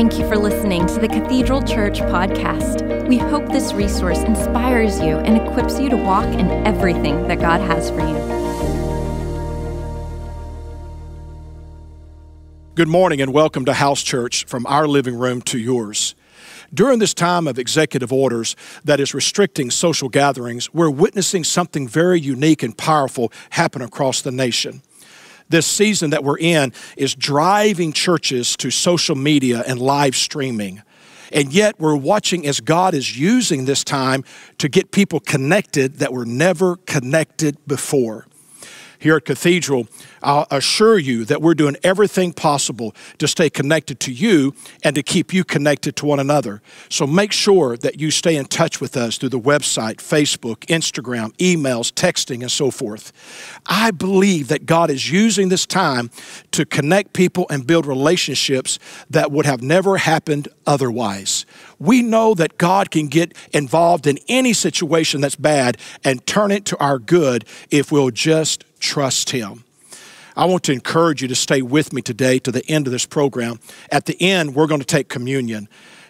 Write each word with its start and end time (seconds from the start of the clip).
Thank 0.00 0.18
you 0.18 0.26
for 0.26 0.38
listening 0.38 0.86
to 0.86 0.98
the 0.98 1.08
Cathedral 1.08 1.60
Church 1.60 2.00
podcast. 2.00 3.06
We 3.06 3.18
hope 3.18 3.46
this 3.48 3.74
resource 3.74 4.20
inspires 4.20 4.98
you 4.98 5.18
and 5.18 5.36
equips 5.36 5.78
you 5.78 5.90
to 5.90 5.96
walk 5.98 6.24
in 6.24 6.50
everything 6.66 7.28
that 7.28 7.38
God 7.38 7.60
has 7.60 7.90
for 7.90 8.00
you. 8.00 8.16
Good 12.74 12.88
morning 12.88 13.20
and 13.20 13.34
welcome 13.34 13.66
to 13.66 13.74
House 13.74 14.02
Church 14.02 14.46
from 14.46 14.64
our 14.64 14.88
living 14.88 15.16
room 15.16 15.42
to 15.42 15.58
yours. 15.58 16.14
During 16.72 16.98
this 16.98 17.12
time 17.12 17.46
of 17.46 17.58
executive 17.58 18.10
orders 18.10 18.56
that 18.82 19.00
is 19.00 19.12
restricting 19.12 19.70
social 19.70 20.08
gatherings, 20.08 20.72
we're 20.72 20.88
witnessing 20.88 21.44
something 21.44 21.86
very 21.86 22.18
unique 22.18 22.62
and 22.62 22.74
powerful 22.74 23.30
happen 23.50 23.82
across 23.82 24.22
the 24.22 24.32
nation 24.32 24.80
this 25.50 25.66
season 25.66 26.10
that 26.10 26.24
we're 26.24 26.38
in 26.38 26.72
is 26.96 27.14
driving 27.14 27.92
churches 27.92 28.56
to 28.56 28.70
social 28.70 29.16
media 29.16 29.62
and 29.66 29.78
live 29.78 30.16
streaming. 30.16 30.82
And 31.32 31.52
yet 31.52 31.78
we're 31.78 31.96
watching 31.96 32.46
as 32.46 32.60
God 32.60 32.94
is 32.94 33.18
using 33.18 33.64
this 33.64 33.84
time 33.84 34.24
to 34.58 34.68
get 34.68 34.90
people 34.90 35.20
connected 35.20 35.96
that 35.96 36.12
were 36.12 36.26
never 36.26 36.76
connected 36.76 37.56
before 37.66 38.26
here 39.00 39.16
at 39.16 39.24
Cathedral, 39.24 39.88
I'll 40.22 40.46
assure 40.50 40.98
you 40.98 41.24
that 41.24 41.40
we're 41.40 41.54
doing 41.54 41.76
everything 41.82 42.32
possible 42.32 42.94
to 43.18 43.26
stay 43.26 43.50
connected 43.50 43.98
to 44.00 44.12
you 44.12 44.54
and 44.84 44.94
to 44.94 45.02
keep 45.02 45.32
you 45.32 45.42
connected 45.42 45.96
to 45.96 46.06
one 46.06 46.20
another. 46.20 46.60
So 46.90 47.06
make 47.06 47.32
sure 47.32 47.76
that 47.78 47.98
you 47.98 48.10
stay 48.10 48.36
in 48.36 48.44
touch 48.44 48.80
with 48.80 48.96
us 48.96 49.16
through 49.16 49.30
the 49.30 49.40
website, 49.40 49.96
Facebook, 49.96 50.66
Instagram, 50.66 51.34
emails, 51.38 51.90
texting, 51.92 52.42
and 52.42 52.52
so 52.52 52.70
forth. 52.70 53.12
I 53.66 53.90
believe 53.90 54.48
that 54.48 54.66
God 54.66 54.90
is 54.90 55.10
using 55.10 55.48
this 55.48 55.64
time 55.64 56.10
to 56.52 56.66
connect 56.66 57.14
people 57.14 57.46
and 57.48 57.66
build 57.66 57.86
relationships 57.86 58.78
that 59.08 59.32
would 59.32 59.46
have 59.46 59.62
never 59.62 59.96
happened 59.96 60.48
otherwise. 60.66 61.46
We 61.80 62.02
know 62.02 62.34
that 62.34 62.58
God 62.58 62.90
can 62.90 63.08
get 63.08 63.34
involved 63.52 64.06
in 64.06 64.18
any 64.28 64.52
situation 64.52 65.22
that's 65.22 65.34
bad 65.34 65.78
and 66.04 66.24
turn 66.26 66.52
it 66.52 66.66
to 66.66 66.78
our 66.78 66.98
good 66.98 67.46
if 67.70 67.90
we'll 67.90 68.10
just 68.10 68.64
trust 68.78 69.30
Him. 69.30 69.64
I 70.36 70.44
want 70.44 70.62
to 70.64 70.72
encourage 70.72 71.22
you 71.22 71.28
to 71.28 71.34
stay 71.34 71.62
with 71.62 71.92
me 71.92 72.02
today 72.02 72.38
to 72.40 72.52
the 72.52 72.64
end 72.70 72.86
of 72.86 72.92
this 72.92 73.06
program. 73.06 73.60
At 73.90 74.06
the 74.06 74.20
end, 74.22 74.54
we're 74.54 74.66
going 74.66 74.80
to 74.80 74.86
take 74.86 75.08
communion. 75.08 75.68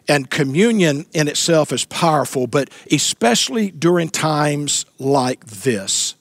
And 0.08 0.28
communion 0.28 1.06
in 1.12 1.28
itself 1.28 1.72
is 1.72 1.84
powerful, 1.84 2.48
but 2.48 2.68
especially 2.90 3.70
during 3.70 4.08
times 4.08 4.84
like 4.98 5.46
this. 5.46 6.16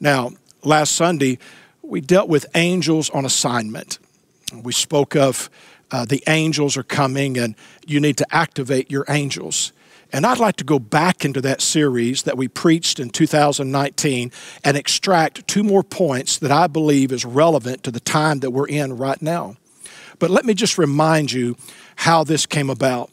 Now, 0.00 0.32
last 0.64 0.96
Sunday, 0.96 1.38
we 1.82 2.00
dealt 2.00 2.28
with 2.28 2.46
angels 2.56 3.08
on 3.10 3.24
assignment. 3.24 3.98
We 4.52 4.72
spoke 4.72 5.14
of 5.14 5.48
uh, 5.92 6.06
the 6.06 6.22
angels 6.26 6.76
are 6.76 6.82
coming 6.82 7.38
and 7.38 7.54
you 7.86 8.00
need 8.00 8.16
to 8.16 8.34
activate 8.34 8.90
your 8.90 9.04
angels. 9.08 9.72
And 10.12 10.26
I'd 10.26 10.38
like 10.38 10.56
to 10.56 10.64
go 10.64 10.78
back 10.78 11.24
into 11.24 11.40
that 11.42 11.62
series 11.62 12.24
that 12.24 12.36
we 12.36 12.48
preached 12.48 12.98
in 12.98 13.10
2019 13.10 14.32
and 14.64 14.76
extract 14.76 15.46
two 15.46 15.62
more 15.62 15.82
points 15.82 16.38
that 16.38 16.50
I 16.50 16.66
believe 16.66 17.12
is 17.12 17.24
relevant 17.24 17.82
to 17.84 17.90
the 17.90 18.00
time 18.00 18.40
that 18.40 18.50
we're 18.50 18.68
in 18.68 18.96
right 18.96 19.20
now. 19.22 19.56
But 20.18 20.30
let 20.30 20.44
me 20.44 20.54
just 20.54 20.76
remind 20.76 21.32
you 21.32 21.56
how 21.96 22.24
this 22.24 22.46
came 22.46 22.68
about. 22.68 23.10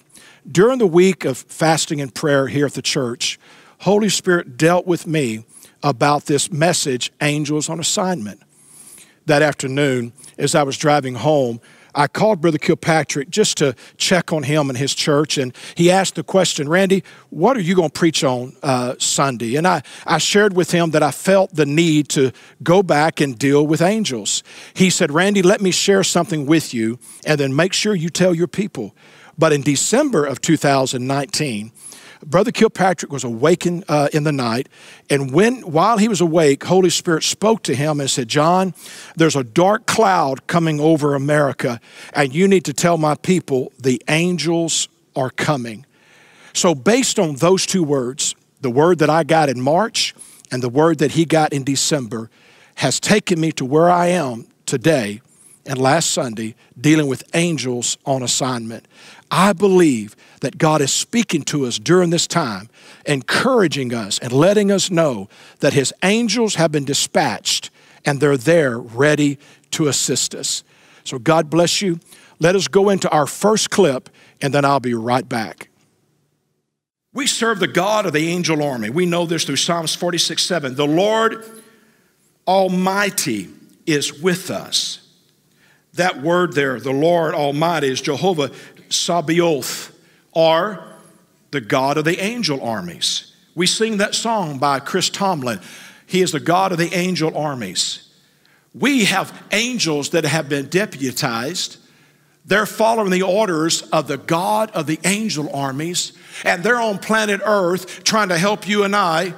During 0.50 0.80
the 0.80 0.88
week 0.88 1.26
of 1.26 1.38
fasting 1.38 2.02
and 2.02 2.14
prayer 2.14 2.48
here 2.48 2.66
at 2.66 2.74
the 2.74 2.82
church, 2.82 3.40
Holy 3.80 4.10
Spirit 4.10 4.58
dealt 4.58 4.86
with 4.86 5.08
me 5.08 5.46
about 5.82 6.26
this 6.26 6.52
message, 6.52 7.12
Angels 7.22 7.70
on 7.70 7.80
Assignment. 7.80 8.42
That 9.26 9.42
afternoon, 9.42 10.12
as 10.38 10.54
I 10.54 10.64
was 10.64 10.78
driving 10.78 11.16
home, 11.16 11.62
I 11.96 12.08
called 12.08 12.42
Brother 12.42 12.58
Kilpatrick 12.58 13.30
just 13.30 13.58
to 13.58 13.76
check 13.98 14.32
on 14.32 14.44
him 14.44 14.70
and 14.70 14.78
his 14.78 14.94
church, 14.94 15.38
and 15.38 15.56
he 15.76 15.92
asked 15.92 16.16
the 16.16 16.24
question, 16.24 16.70
Randy, 16.70 17.04
what 17.30 17.58
are 17.58 17.62
you 17.62 17.76
going 17.76 17.90
to 17.90 18.00
preach 18.00 18.24
on 18.24 18.56
uh, 18.62 18.96
Sunday? 19.00 19.56
And 19.56 19.68
I, 19.68 19.82
I 20.06 20.18
shared 20.18 20.56
with 20.56 20.72
him 20.72 20.92
that 20.92 21.04
I 21.04 21.12
felt 21.12 21.56
the 21.56 21.66
need 21.66 22.10
to 22.10 22.32
go 22.64 22.84
back 22.84 23.22
and 23.22 23.38
deal 23.38 23.66
with 23.66 23.82
angels. 23.82 24.44
He 24.74 24.90
said, 24.90 25.12
Randy, 25.12 25.42
let 25.42 25.62
me 25.62 25.72
share 25.72 26.04
something 26.04 26.46
with 26.46 26.74
you, 26.74 27.00
and 27.26 27.40
then 27.40 27.56
make 27.56 27.74
sure 27.74 27.96
you 27.96 28.10
tell 28.10 28.34
your 28.34 28.48
people. 28.48 28.96
But 29.38 29.54
in 29.54 29.62
December 29.62 30.26
of 30.26 30.42
2019, 30.42 31.72
Brother 32.26 32.52
Kilpatrick 32.52 33.12
was 33.12 33.24
awakened 33.24 33.86
uh, 33.88 34.10
in 34.14 34.24
the 34.24 34.32
night, 34.32 34.68
and 35.10 35.32
when 35.32 35.62
while 35.62 35.98
he 35.98 36.08
was 36.08 36.20
awake, 36.22 36.64
Holy 36.66 36.90
Spirit 36.90 37.24
spoke 37.24 37.64
to 37.64 37.76
him 37.76 38.00
and 38.00 38.10
said, 38.10 38.28
"John, 38.28 38.74
there's 39.16 39.36
a 39.36 39.44
dark 39.44 39.86
cloud 39.86 40.46
coming 40.48 40.80
over 40.80 41.16
America, 41.16 41.80
and 42.14 42.34
you 42.34 42.48
need 42.48 42.66
to 42.66 42.74
tell 42.74 42.98
my 42.98 43.16
people 43.16 43.72
the 43.80 44.02
angels 44.10 44.90
are 45.16 45.30
coming." 45.30 45.86
So, 46.54 46.76
based 46.76 47.20
on 47.20 47.36
those 47.36 47.66
two 47.66 47.84
words, 47.84 48.36
the 48.60 48.72
word 48.72 49.00
that 49.00 49.10
I 49.10 49.24
got 49.24 49.50
in 49.50 49.62
March 49.62 50.14
and 50.52 50.62
the 50.62 50.70
word 50.70 50.98
that 51.00 51.12
he 51.12 51.26
got 51.26 51.54
in 51.54 51.64
December, 51.64 52.30
has 52.76 53.00
taken 53.00 53.40
me 53.40 53.52
to 53.54 53.66
where 53.66 53.90
I 53.90 54.08
am 54.08 54.48
today 54.66 55.22
and 55.66 55.80
last 55.80 56.12
Sunday 56.12 56.56
dealing 56.80 57.08
with 57.08 57.24
angels 57.34 57.98
on 58.06 58.24
assignment. 58.24 58.88
I 59.32 59.54
believe 59.54 60.16
that 60.42 60.58
God 60.58 60.82
is 60.82 60.92
speaking 60.92 61.44
to 61.44 61.66
us 61.66 61.78
during 61.78 62.10
this 62.10 62.28
time, 62.28 62.70
encouraging 63.06 63.94
us 63.94 64.20
and 64.20 64.32
letting 64.32 64.72
us 64.72 64.90
know 64.90 65.30
that 65.60 65.74
His 65.74 65.94
angels 66.04 66.56
have 66.56 66.72
been 66.72 66.86
dispatched 66.86 67.70
and 68.06 68.20
they're 68.20 68.38
there 68.38 68.80
ready 68.80 69.38
to 69.72 69.88
assist 69.88 70.34
us. 70.34 70.64
So, 71.04 71.20
God 71.20 71.50
bless 71.50 71.82
you. 71.82 72.00
Let 72.40 72.56
us 72.56 72.68
go 72.68 72.90
into 72.90 73.10
our 73.10 73.28
first 73.28 73.70
clip 73.70 74.10
and 74.42 74.54
then 74.54 74.66
I'll 74.66 74.80
be 74.80 74.94
right 74.94 75.28
back. 75.28 75.70
We 77.14 77.28
serve 77.28 77.60
the 77.60 77.68
God 77.68 78.06
of 78.06 78.14
the 78.14 78.28
angel 78.30 78.64
army. 78.64 78.90
We 78.90 79.06
know 79.06 79.26
this 79.26 79.44
through 79.44 79.58
Psalms 79.58 79.96
46 79.96 80.42
7. 80.42 80.76
The 80.76 80.88
Lord 80.88 81.44
Almighty 82.48 83.50
is 83.86 84.22
with 84.22 84.52
us. 84.52 85.09
That 86.00 86.22
word 86.22 86.54
there, 86.54 86.80
the 86.80 86.94
Lord 86.94 87.34
Almighty, 87.34 87.90
is 87.90 88.00
Jehovah 88.00 88.52
Sabaoth, 88.88 89.94
or 90.32 90.82
the 91.52 91.60
God 91.60 91.98
of 91.98 92.06
the 92.06 92.24
angel 92.24 92.64
armies. 92.64 93.36
We 93.54 93.68
sing 93.68 93.98
that 93.98 94.16
song 94.16 94.60
by 94.60 94.80
Chris 94.80 95.10
Tomlin. 95.10 95.60
He 96.06 96.22
is 96.22 96.32
the 96.32 96.40
God 96.40 96.72
of 96.72 96.78
the 96.78 96.94
angel 96.94 97.38
armies. 97.38 98.08
We 98.74 99.04
have 99.06 99.38
angels 99.52 100.12
that 100.12 100.24
have 100.24 100.48
been 100.48 100.68
deputized. 100.68 101.76
They're 102.46 102.66
following 102.66 103.12
the 103.12 103.24
orders 103.24 103.82
of 103.82 104.08
the 104.08 104.18
God 104.18 104.72
of 104.72 104.88
the 104.88 105.02
angel 105.04 105.54
armies, 105.54 106.14
and 106.46 106.64
they're 106.64 106.80
on 106.80 107.00
planet 107.00 107.42
Earth 107.44 108.06
trying 108.06 108.30
to 108.30 108.38
help 108.38 108.70
you 108.70 108.86
and 108.86 108.96
I, 108.96 109.34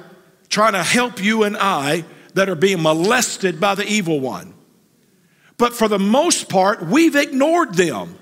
trying 0.48 0.74
to 0.74 0.84
help 0.84 1.20
you 1.20 1.42
and 1.42 1.56
I 1.56 2.04
that 2.34 2.48
are 2.48 2.54
being 2.54 2.80
molested 2.80 3.58
by 3.58 3.74
the 3.74 3.84
evil 3.84 4.20
one. 4.20 4.54
But 5.58 5.74
for 5.74 5.88
the 5.88 5.98
most 5.98 6.48
part, 6.48 6.82
we've 6.82 7.16
ignored 7.16 7.74
them. 7.74 8.18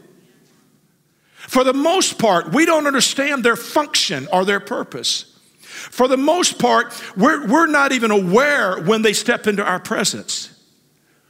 For 1.35 1.65
the 1.65 1.73
most 1.73 2.19
part, 2.19 2.53
we 2.53 2.67
don't 2.67 2.87
understand 2.87 3.45
their 3.45 3.57
function 3.57 4.29
or 4.33 4.45
their 4.45 4.61
purpose. 4.61 5.37
For 5.63 6.07
the 6.07 6.17
most 6.17 6.59
part, 6.59 6.93
we're, 7.17 7.47
we're 7.47 7.67
not 7.67 7.93
even 7.93 8.11
aware 8.11 8.81
when 8.81 9.03
they 9.03 9.13
step 9.13 9.47
into 9.47 9.65
our 9.65 9.81
presence. 9.81 10.51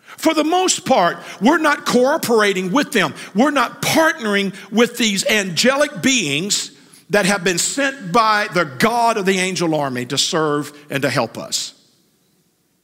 For 0.02 0.34
the 0.34 0.44
most 0.44 0.84
part, 0.84 1.18
we're 1.40 1.58
not 1.58 1.86
cooperating 1.86 2.72
with 2.72 2.92
them. 2.92 3.14
We're 3.34 3.52
not 3.52 3.80
partnering 3.80 4.54
with 4.70 4.98
these 4.98 5.24
angelic 5.26 6.02
beings 6.02 6.72
that 7.08 7.26
have 7.26 7.42
been 7.42 7.58
sent 7.58 8.12
by 8.12 8.48
the 8.52 8.64
God 8.64 9.16
of 9.16 9.24
the 9.24 9.38
angel 9.38 9.74
army 9.74 10.04
to 10.06 10.18
serve 10.18 10.76
and 10.90 11.02
to 11.02 11.10
help 11.10 11.38
us. 11.38 11.74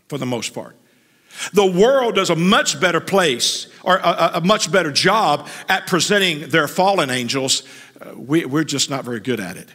For 0.09 0.19
the 0.19 0.27
most 0.27 0.55
part. 0.55 0.77
The 1.53 1.67
world 1.67 2.15
does 2.15 2.31
a 2.31 2.37
much 2.37 2.81
better 2.81 3.01
place 3.01 3.67
or 3.83 3.97
a, 3.97 4.33
a 4.35 4.41
much 4.41 4.71
better 4.71 4.93
job 4.93 5.49
at 5.69 5.87
presenting 5.87 6.49
their 6.49 6.69
fallen 6.69 7.11
angels. 7.11 7.63
Uh, 8.01 8.15
we, 8.17 8.45
we're 8.45 8.65
just 8.65 8.91
not 8.91 9.05
very 9.05 9.21
good 9.21 9.41
at 9.41 9.57
it. 9.57 9.69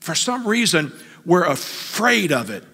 For 0.00 0.14
some 0.14 0.46
reason, 0.46 0.92
we're 1.24 1.44
afraid 1.44 2.32
of 2.32 2.50
it. 2.50 2.64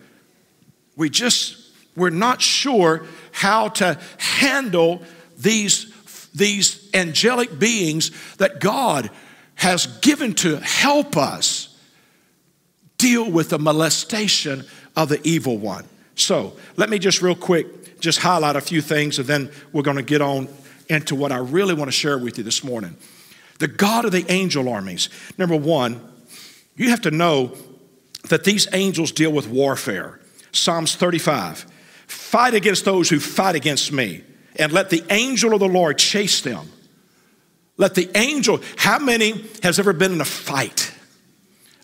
We 0.97 1.11
just, 1.11 1.73
we're 1.95 2.11
not 2.11 2.41
sure 2.41 3.07
how 3.33 3.69
to 3.69 3.99
handle 4.19 5.03
these, 5.37 5.93
these 6.33 6.89
angelic 6.95 7.59
beings 7.59 8.11
that 8.37 8.61
God 8.61 9.11
has 9.57 9.87
given 9.87 10.35
to 10.35 10.57
help 10.59 11.17
us 11.17 11.77
deal 12.99 13.31
with 13.31 13.51
the 13.51 13.59
molestation 13.59 14.65
of 14.95 15.09
the 15.09 15.21
evil 15.27 15.59
one. 15.59 15.87
So, 16.17 16.57
let 16.77 16.91
me 16.91 16.99
just 16.99 17.23
real 17.23 17.35
quick 17.35 18.01
just 18.01 18.19
highlight 18.19 18.57
a 18.57 18.61
few 18.61 18.81
things 18.81 19.19
and 19.19 19.29
then 19.29 19.51
we're 19.73 19.83
going 19.83 19.97
to 19.97 20.03
get 20.03 20.21
on 20.21 20.49
into 20.89 21.15
what 21.15 21.33
I 21.33 21.39
really 21.39 21.75
want 21.75 21.89
to 21.89 21.93
share 21.93 22.19
with 22.19 22.39
you 22.39 22.45
this 22.45 22.63
morning. 22.65 22.97
The 23.59 23.69
God 23.69 24.05
of 24.05 24.13
the 24.13 24.31
angel 24.31 24.69
armies. 24.69 25.09
Number 25.39 25.57
one, 25.57 26.01
you 26.77 26.91
have 26.91 27.01
to 27.03 27.11
know 27.11 27.57
that 28.29 28.45
these 28.45 28.69
angels 28.73 29.13
deal 29.13 29.33
with 29.33 29.49
warfare. 29.49 30.21
Psalms 30.53 30.95
35 30.97 31.67
Fight 32.07 32.55
against 32.55 32.85
those 32.85 33.09
who 33.09 33.19
fight 33.19 33.57
against 33.57 33.91
me, 33.91 34.23
and 34.57 34.73
let 34.73 34.91
the 34.91 35.03
angel 35.11 35.53
of 35.55 35.61
the 35.61 35.69
Lord 35.69 35.99
chase 35.99 36.41
them. 36.41 36.71
Let 37.77 37.95
the 37.95 38.09
angel, 38.17 38.61
how 38.77 38.99
many 39.01 39.45
has 39.63 39.79
ever 39.79 39.93
been 39.93 40.13
in 40.13 40.21
a 40.21 40.25
fight? 40.25 40.95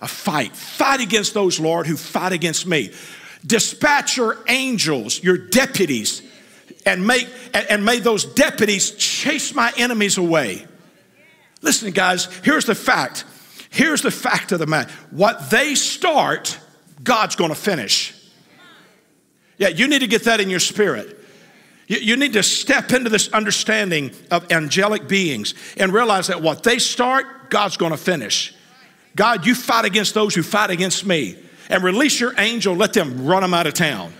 A 0.00 0.08
fight. 0.08 0.54
Fight 0.54 1.00
against 1.00 1.34
those, 1.34 1.58
Lord, 1.58 1.86
who 1.86 1.96
fight 1.96 2.32
against 2.32 2.66
me. 2.66 2.92
Dispatch 3.44 4.16
your 4.16 4.38
angels, 4.48 5.22
your 5.22 5.36
deputies, 5.36 6.22
and 6.86 7.06
make 7.06 7.28
and 7.54 7.84
may 7.84 7.98
those 7.98 8.24
deputies 8.24 8.92
chase 8.92 9.54
my 9.54 9.72
enemies 9.76 10.18
away. 10.18 10.66
Listen, 11.60 11.90
guys, 11.92 12.26
here's 12.44 12.64
the 12.64 12.74
fact. 12.74 13.24
Here's 13.70 14.02
the 14.02 14.10
fact 14.10 14.52
of 14.52 14.58
the 14.58 14.66
matter. 14.66 14.92
What 15.10 15.50
they 15.50 15.74
start, 15.74 16.58
God's 17.02 17.36
gonna 17.36 17.54
finish. 17.54 18.14
Yeah, 19.58 19.68
you 19.68 19.88
need 19.88 20.00
to 20.00 20.06
get 20.06 20.24
that 20.24 20.40
in 20.40 20.50
your 20.50 20.60
spirit. 20.60 21.18
You, 21.86 21.98
you 21.98 22.16
need 22.16 22.32
to 22.34 22.42
step 22.42 22.92
into 22.92 23.10
this 23.10 23.28
understanding 23.32 24.12
of 24.30 24.50
angelic 24.52 25.08
beings 25.08 25.54
and 25.76 25.92
realize 25.92 26.28
that 26.28 26.42
what 26.42 26.62
they 26.62 26.78
start, 26.78 27.50
God's 27.50 27.76
gonna 27.76 27.96
finish. 27.96 28.54
God, 29.14 29.46
you 29.46 29.54
fight 29.54 29.84
against 29.84 30.14
those 30.14 30.34
who 30.34 30.42
fight 30.42 30.70
against 30.70 31.04
me 31.06 31.36
and 31.68 31.82
release 31.82 32.20
your 32.20 32.34
angel, 32.38 32.74
let 32.74 32.92
them 32.92 33.26
run 33.26 33.42
them 33.42 33.54
out 33.54 33.66
of 33.66 33.74
town. 33.74 34.12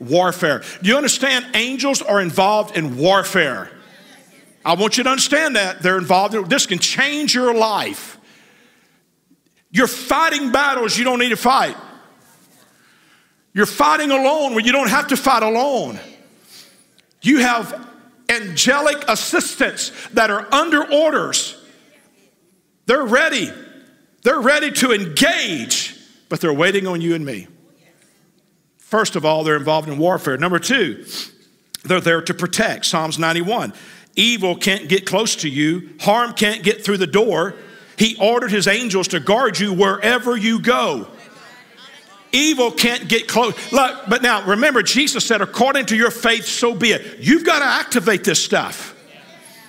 Warfare. 0.00 0.62
Do 0.82 0.88
you 0.88 0.96
understand? 0.96 1.46
Angels 1.54 2.02
are 2.02 2.20
involved 2.20 2.76
in 2.76 2.96
warfare. 2.96 3.70
I 4.64 4.74
want 4.74 4.98
you 4.98 5.04
to 5.04 5.10
understand 5.10 5.56
that. 5.56 5.82
They're 5.82 5.98
involved 5.98 6.34
in 6.34 6.48
this 6.48 6.66
can 6.66 6.78
change 6.78 7.34
your 7.34 7.54
life. 7.54 8.18
You're 9.70 9.86
fighting 9.86 10.52
battles 10.52 10.96
you 10.96 11.04
don't 11.04 11.18
need 11.18 11.30
to 11.30 11.36
fight. 11.36 11.76
You're 13.52 13.66
fighting 13.66 14.10
alone 14.10 14.54
when 14.54 14.64
you 14.64 14.72
don't 14.72 14.90
have 14.90 15.08
to 15.08 15.16
fight 15.16 15.42
alone. 15.42 15.98
You 17.22 17.38
have 17.38 17.88
angelic 18.28 19.04
assistants 19.08 19.90
that 20.12 20.30
are 20.30 20.46
under 20.52 20.90
orders. 20.92 21.56
They're 22.86 23.04
ready. 23.04 23.50
They're 24.22 24.40
ready 24.40 24.70
to 24.72 24.92
engage, 24.92 25.97
but 26.28 26.40
they're 26.40 26.52
waiting 26.52 26.86
on 26.86 27.00
you 27.00 27.14
and 27.14 27.24
me. 27.24 27.46
First 28.78 29.16
of 29.16 29.24
all, 29.24 29.44
they're 29.44 29.56
involved 29.56 29.88
in 29.88 29.98
warfare. 29.98 30.38
Number 30.38 30.58
two, 30.58 31.04
they're 31.84 32.00
there 32.00 32.22
to 32.22 32.34
protect. 32.34 32.86
Psalms 32.86 33.18
91. 33.18 33.72
Evil 34.16 34.56
can't 34.56 34.88
get 34.88 35.06
close 35.06 35.36
to 35.36 35.48
you, 35.48 35.90
harm 36.00 36.32
can't 36.32 36.62
get 36.62 36.84
through 36.84 36.96
the 36.96 37.06
door. 37.06 37.54
He 37.96 38.16
ordered 38.20 38.50
his 38.50 38.66
angels 38.66 39.08
to 39.08 39.20
guard 39.20 39.58
you 39.58 39.72
wherever 39.72 40.36
you 40.36 40.60
go. 40.60 41.08
Evil 42.32 42.70
can't 42.70 43.08
get 43.08 43.26
close. 43.26 43.54
Look, 43.72 44.04
but 44.08 44.22
now 44.22 44.44
remember, 44.44 44.82
Jesus 44.82 45.24
said, 45.24 45.40
according 45.40 45.86
to 45.86 45.96
your 45.96 46.10
faith, 46.10 46.44
so 46.44 46.74
be 46.74 46.90
it. 46.90 47.20
You've 47.20 47.44
got 47.44 47.60
to 47.60 47.64
activate 47.64 48.24
this 48.24 48.42
stuff. 48.42 48.94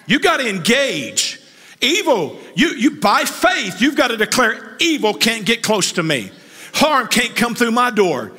You've 0.07 0.21
got 0.21 0.38
to 0.38 0.50
engage. 0.50 1.39
Evil, 1.81 2.38
you, 2.56 2.69
you 2.69 3.00
by 3.00 3.23
faith, 3.23 3.81
you've 3.81 3.95
got 3.95 4.09
to 4.09 4.17
declare 4.17 4.75
evil 4.79 5.13
can't 5.13 5.45
get 5.45 5.61
close 5.61 5.94
to 5.94 6.03
me. 6.03 6.31
Harm 6.80 7.08
can't 7.08 7.36
come 7.36 7.56
through 7.56 7.72
my 7.72 7.92
door. 7.92 8.31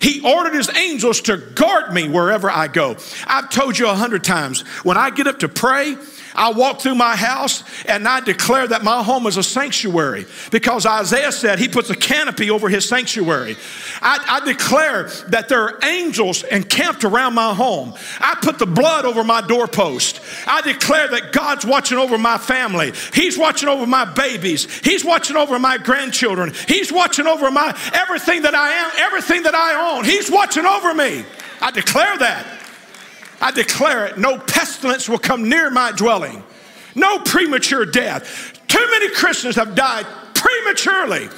He 0.00 0.20
ordered 0.20 0.54
his 0.54 0.68
angels 0.76 1.20
to 1.22 1.36
guard 1.36 1.94
me 1.94 2.08
wherever 2.08 2.50
I 2.50 2.66
go. 2.66 2.96
I've 3.24 3.50
told 3.50 3.78
you 3.78 3.88
a 3.88 3.94
hundred 3.94 4.24
times, 4.24 4.62
when 4.82 4.96
I 4.96 5.10
get 5.10 5.28
up 5.28 5.38
to 5.38 5.48
pray, 5.48 5.96
I 6.34 6.52
walk 6.52 6.80
through 6.80 6.96
my 6.96 7.14
house 7.14 7.62
and 7.86 8.08
I 8.08 8.20
declare 8.20 8.66
that 8.66 8.82
my 8.82 9.02
home 9.02 9.26
is 9.26 9.36
a 9.36 9.42
sanctuary 9.42 10.26
because 10.50 10.84
Isaiah 10.84 11.30
said 11.30 11.58
he 11.58 11.68
puts 11.68 11.90
a 11.90 11.96
canopy 11.96 12.50
over 12.50 12.68
his 12.68 12.88
sanctuary. 12.88 13.56
I, 14.00 14.40
I, 14.42 14.44
declare 14.44 15.04
that 15.28 15.48
there 15.48 15.62
are 15.62 15.78
angels 15.84 16.42
encamped 16.42 17.04
around 17.04 17.34
my 17.34 17.54
home. 17.54 17.94
I 18.18 18.36
put 18.42 18.58
the 18.58 18.66
blood 18.66 19.04
over 19.04 19.22
my 19.22 19.40
doorpost. 19.40 20.20
I 20.46 20.60
declare 20.62 21.08
that 21.08 21.32
God's 21.32 21.64
watching 21.64 21.98
over 21.98 22.18
my 22.18 22.38
family. 22.38 22.92
He's 23.12 23.38
watching 23.38 23.68
over 23.68 23.86
my 23.86 24.04
babies. 24.04 24.80
He's 24.80 25.04
watching 25.04 25.36
over 25.36 25.58
my 25.58 25.78
grandchildren. 25.78 26.52
He's 26.66 26.92
watching 26.92 27.26
over 27.26 27.50
my 27.50 27.78
everything 27.92 28.42
that 28.42 28.54
I 28.54 28.70
am, 28.70 28.90
everything 28.98 29.44
that 29.44 29.54
I 29.54 29.96
own. 29.96 30.04
He's 30.04 30.30
watching 30.30 30.66
over 30.66 30.92
me. 30.94 31.24
I 31.60 31.70
declare 31.70 32.18
that. 32.18 32.63
I 33.44 33.50
declare 33.50 34.06
it 34.06 34.16
no 34.16 34.38
pestilence 34.38 35.06
will 35.06 35.18
come 35.18 35.50
near 35.50 35.70
my 35.70 35.92
dwelling, 35.92 36.42
no 36.94 37.18
premature 37.18 37.84
death. 37.84 38.58
Too 38.68 38.86
many 38.90 39.10
Christians 39.10 39.56
have 39.56 39.74
died 39.74 40.06
prematurely 40.32 41.28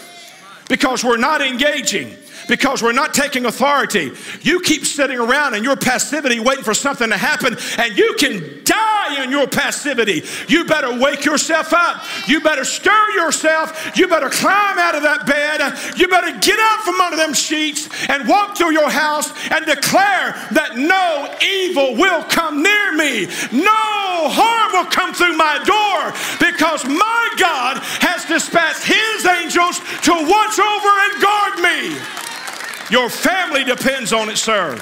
because 0.69 1.03
we're 1.03 1.17
not 1.17 1.43
engaging 1.43 2.15
because 2.49 2.83
we're 2.83 2.93
not 2.93 3.15
taking 3.15 3.47
authority. 3.47 4.13
You 4.43 4.61
keep 4.61 4.85
sitting 4.85 5.19
around 5.19 5.55
in 5.55 5.65
your 5.65 5.77
passivity 5.77 6.41
waiting 6.41 6.65
for 6.65 6.75
something 6.75 7.09
to 7.11 7.17
happen, 7.17 7.57
and 7.79 7.97
you 7.97 8.15
can 8.19 8.63
die 8.65 9.23
in 9.23 9.31
your 9.31 9.47
passivity. 9.47 10.23
You 10.49 10.65
better 10.65 10.99
wake 10.99 11.25
yourself 11.25 11.73
up. 11.73 12.03
You 12.27 12.41
better 12.41 12.65
stir 12.65 13.11
yourself. 13.11 13.97
You 13.97 14.09
better 14.09 14.29
climb 14.29 14.79
out 14.79 14.95
of 14.95 15.03
that 15.03 15.27
bed. 15.27 15.99
You 15.99 16.09
better 16.09 16.39
get 16.39 16.59
out 16.59 16.81
from 16.85 17.01
under 17.01 17.17
them 17.17 17.35
sheets 17.35 17.89
and 18.09 18.29
walk 18.29 18.57
through 18.57 18.73
your 18.73 18.91
house 18.91 19.33
and 19.51 19.65
declare 19.67 20.35
that 20.53 20.77
no 20.77 21.35
evil 21.43 21.97
will 21.97 22.23
come 22.25 22.63
near 22.63 22.93
me. 22.93 23.27
No 23.53 24.29
harm 24.29 24.73
will 24.73 24.91
come 24.91 25.15
through 25.15 25.37
my 25.37 25.59
door 25.65 26.13
because 26.41 26.85
my 26.85 27.35
God 27.39 27.79
has 28.03 28.25
dispatched 28.25 28.85
his 28.85 29.27
angels 29.27 29.79
to 30.03 30.13
watch 30.13 30.59
over 30.59 30.93
and 31.07 31.23
guard 31.23 31.55
me. 31.63 32.26
Your 32.91 33.11
family 33.11 33.65
depends 33.65 34.13
on 34.13 34.29
it, 34.29 34.37
sir. 34.37 34.79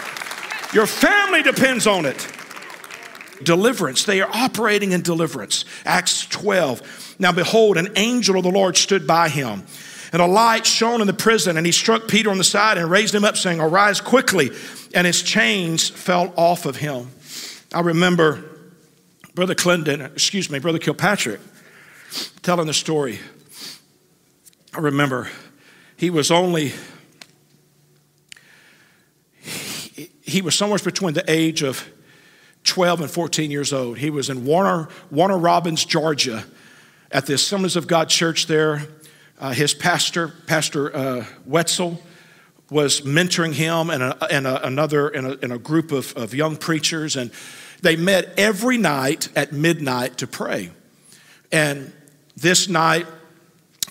Your 0.74 0.86
family 0.86 1.42
depends 1.42 1.86
on 1.86 2.04
it. 2.04 2.28
Deliverance. 3.42 4.04
They 4.04 4.20
are 4.20 4.30
operating 4.30 4.92
in 4.92 5.02
deliverance. 5.02 5.64
Acts 5.84 6.26
12. 6.26 7.16
Now 7.18 7.32
behold, 7.32 7.76
an 7.76 7.88
angel 7.96 8.36
of 8.36 8.42
the 8.42 8.50
Lord 8.50 8.76
stood 8.76 9.06
by 9.06 9.28
him, 9.28 9.64
and 10.12 10.20
a 10.20 10.26
light 10.26 10.66
shone 10.66 11.00
in 11.00 11.06
the 11.06 11.14
prison, 11.14 11.56
and 11.56 11.64
he 11.64 11.72
struck 11.72 12.06
Peter 12.06 12.30
on 12.30 12.38
the 12.38 12.44
side 12.44 12.76
and 12.76 12.90
raised 12.90 13.14
him 13.14 13.24
up, 13.24 13.36
saying, 13.36 13.60
Arise 13.60 14.00
quickly. 14.00 14.50
And 14.94 15.06
his 15.06 15.22
chains 15.22 15.88
fell 15.88 16.32
off 16.36 16.66
of 16.66 16.76
him. 16.76 17.10
I 17.72 17.80
remember 17.80 18.44
Brother 19.34 19.54
Clinton, 19.54 20.02
excuse 20.02 20.50
me, 20.50 20.60
Brother 20.60 20.78
Kilpatrick, 20.78 21.40
telling 22.42 22.66
the 22.66 22.74
story. 22.74 23.18
I 24.72 24.80
remember 24.80 25.30
he 25.96 26.10
was 26.10 26.30
only 26.30 26.72
he 30.34 30.42
was 30.42 30.56
somewhere 30.56 30.80
between 30.80 31.14
the 31.14 31.22
age 31.30 31.62
of 31.62 31.88
12 32.64 33.02
and 33.02 33.10
14 33.10 33.52
years 33.52 33.72
old. 33.72 33.98
He 33.98 34.10
was 34.10 34.30
in 34.30 34.44
Warner, 34.44 34.88
Warner 35.12 35.38
Robins, 35.38 35.84
Georgia, 35.84 36.44
at 37.12 37.26
the 37.26 37.34
Assemblies 37.34 37.76
of 37.76 37.86
God 37.86 38.08
church 38.08 38.48
there. 38.48 38.82
Uh, 39.38 39.52
his 39.52 39.74
pastor, 39.74 40.34
Pastor 40.48 40.94
uh, 40.96 41.24
Wetzel, 41.46 42.02
was 42.68 43.02
mentoring 43.02 43.52
him 43.52 43.90
and, 43.90 44.02
a, 44.02 44.24
and 44.24 44.48
a, 44.48 44.66
another 44.66 45.08
in 45.08 45.24
a, 45.24 45.54
a 45.54 45.58
group 45.58 45.92
of, 45.92 46.12
of 46.16 46.34
young 46.34 46.56
preachers, 46.56 47.14
and 47.14 47.30
they 47.82 47.94
met 47.94 48.34
every 48.36 48.76
night 48.76 49.28
at 49.36 49.52
midnight 49.52 50.18
to 50.18 50.26
pray. 50.26 50.72
And 51.52 51.92
this 52.34 52.68
night, 52.68 53.06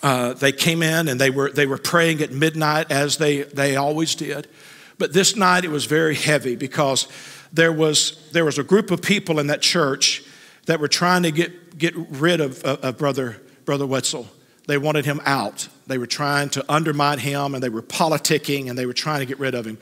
uh, 0.01 0.33
they 0.33 0.51
came 0.51 0.83
in 0.83 1.07
and 1.07 1.21
they 1.21 1.29
were, 1.29 1.51
they 1.51 1.67
were 1.67 1.77
praying 1.77 2.21
at 2.21 2.33
midnight 2.33 2.91
as 2.91 3.15
they, 3.15 3.43
they 3.43 3.77
always 3.77 4.15
did. 4.15 4.49
But 4.97 5.13
this 5.13 5.35
night 5.35 5.65
it 5.65 5.71
was 5.71 5.85
very 5.85 6.15
heavy 6.15 6.55
because 6.55 7.07
there 7.51 7.71
was, 7.71 8.29
there 8.31 8.45
was 8.45 8.57
a 8.57 8.63
group 8.63 8.91
of 8.91 9.01
people 9.01 9.39
in 9.39 9.47
that 9.47 9.61
church 9.61 10.23
that 10.65 10.79
were 10.79 10.87
trying 10.87 11.23
to 11.23 11.31
get, 11.31 11.77
get 11.77 11.93
rid 11.95 12.41
of, 12.41 12.63
of, 12.63 12.83
of 12.83 12.97
brother, 12.97 13.41
brother 13.65 13.85
Wetzel. 13.85 14.27
They 14.65 14.77
wanted 14.77 15.05
him 15.05 15.21
out. 15.25 15.67
They 15.87 15.97
were 15.97 16.07
trying 16.07 16.49
to 16.49 16.65
undermine 16.69 17.19
him 17.19 17.53
and 17.53 17.63
they 17.63 17.69
were 17.69 17.81
politicking 17.81 18.69
and 18.69 18.77
they 18.77 18.85
were 18.85 18.93
trying 18.93 19.19
to 19.19 19.25
get 19.25 19.39
rid 19.39 19.55
of 19.55 19.65
him. 19.65 19.77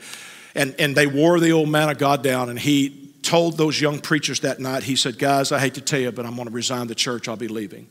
And, 0.54 0.74
and 0.78 0.96
they 0.96 1.06
wore 1.06 1.40
the 1.40 1.52
old 1.52 1.68
man 1.68 1.88
of 1.88 1.98
God 1.98 2.22
down 2.22 2.50
and 2.50 2.58
he 2.58 3.10
told 3.22 3.56
those 3.56 3.80
young 3.80 4.00
preachers 4.00 4.40
that 4.40 4.58
night, 4.58 4.82
he 4.82 4.96
said, 4.96 5.18
Guys, 5.18 5.52
I 5.52 5.60
hate 5.60 5.74
to 5.74 5.80
tell 5.80 6.00
you, 6.00 6.12
but 6.12 6.26
I'm 6.26 6.34
going 6.34 6.48
to 6.48 6.54
resign 6.54 6.88
the 6.88 6.94
church. 6.94 7.28
I'll 7.28 7.36
be 7.36 7.48
leaving. 7.48 7.88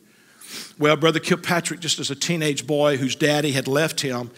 Well, 0.77 0.95
Brother 0.97 1.19
Kilpatrick, 1.19 1.79
just 1.79 1.99
as 1.99 2.11
a 2.11 2.15
teenage 2.15 2.67
boy 2.67 2.97
whose 2.97 3.15
daddy 3.15 3.53
had 3.53 3.67
left 3.67 4.01
him, 4.01 4.31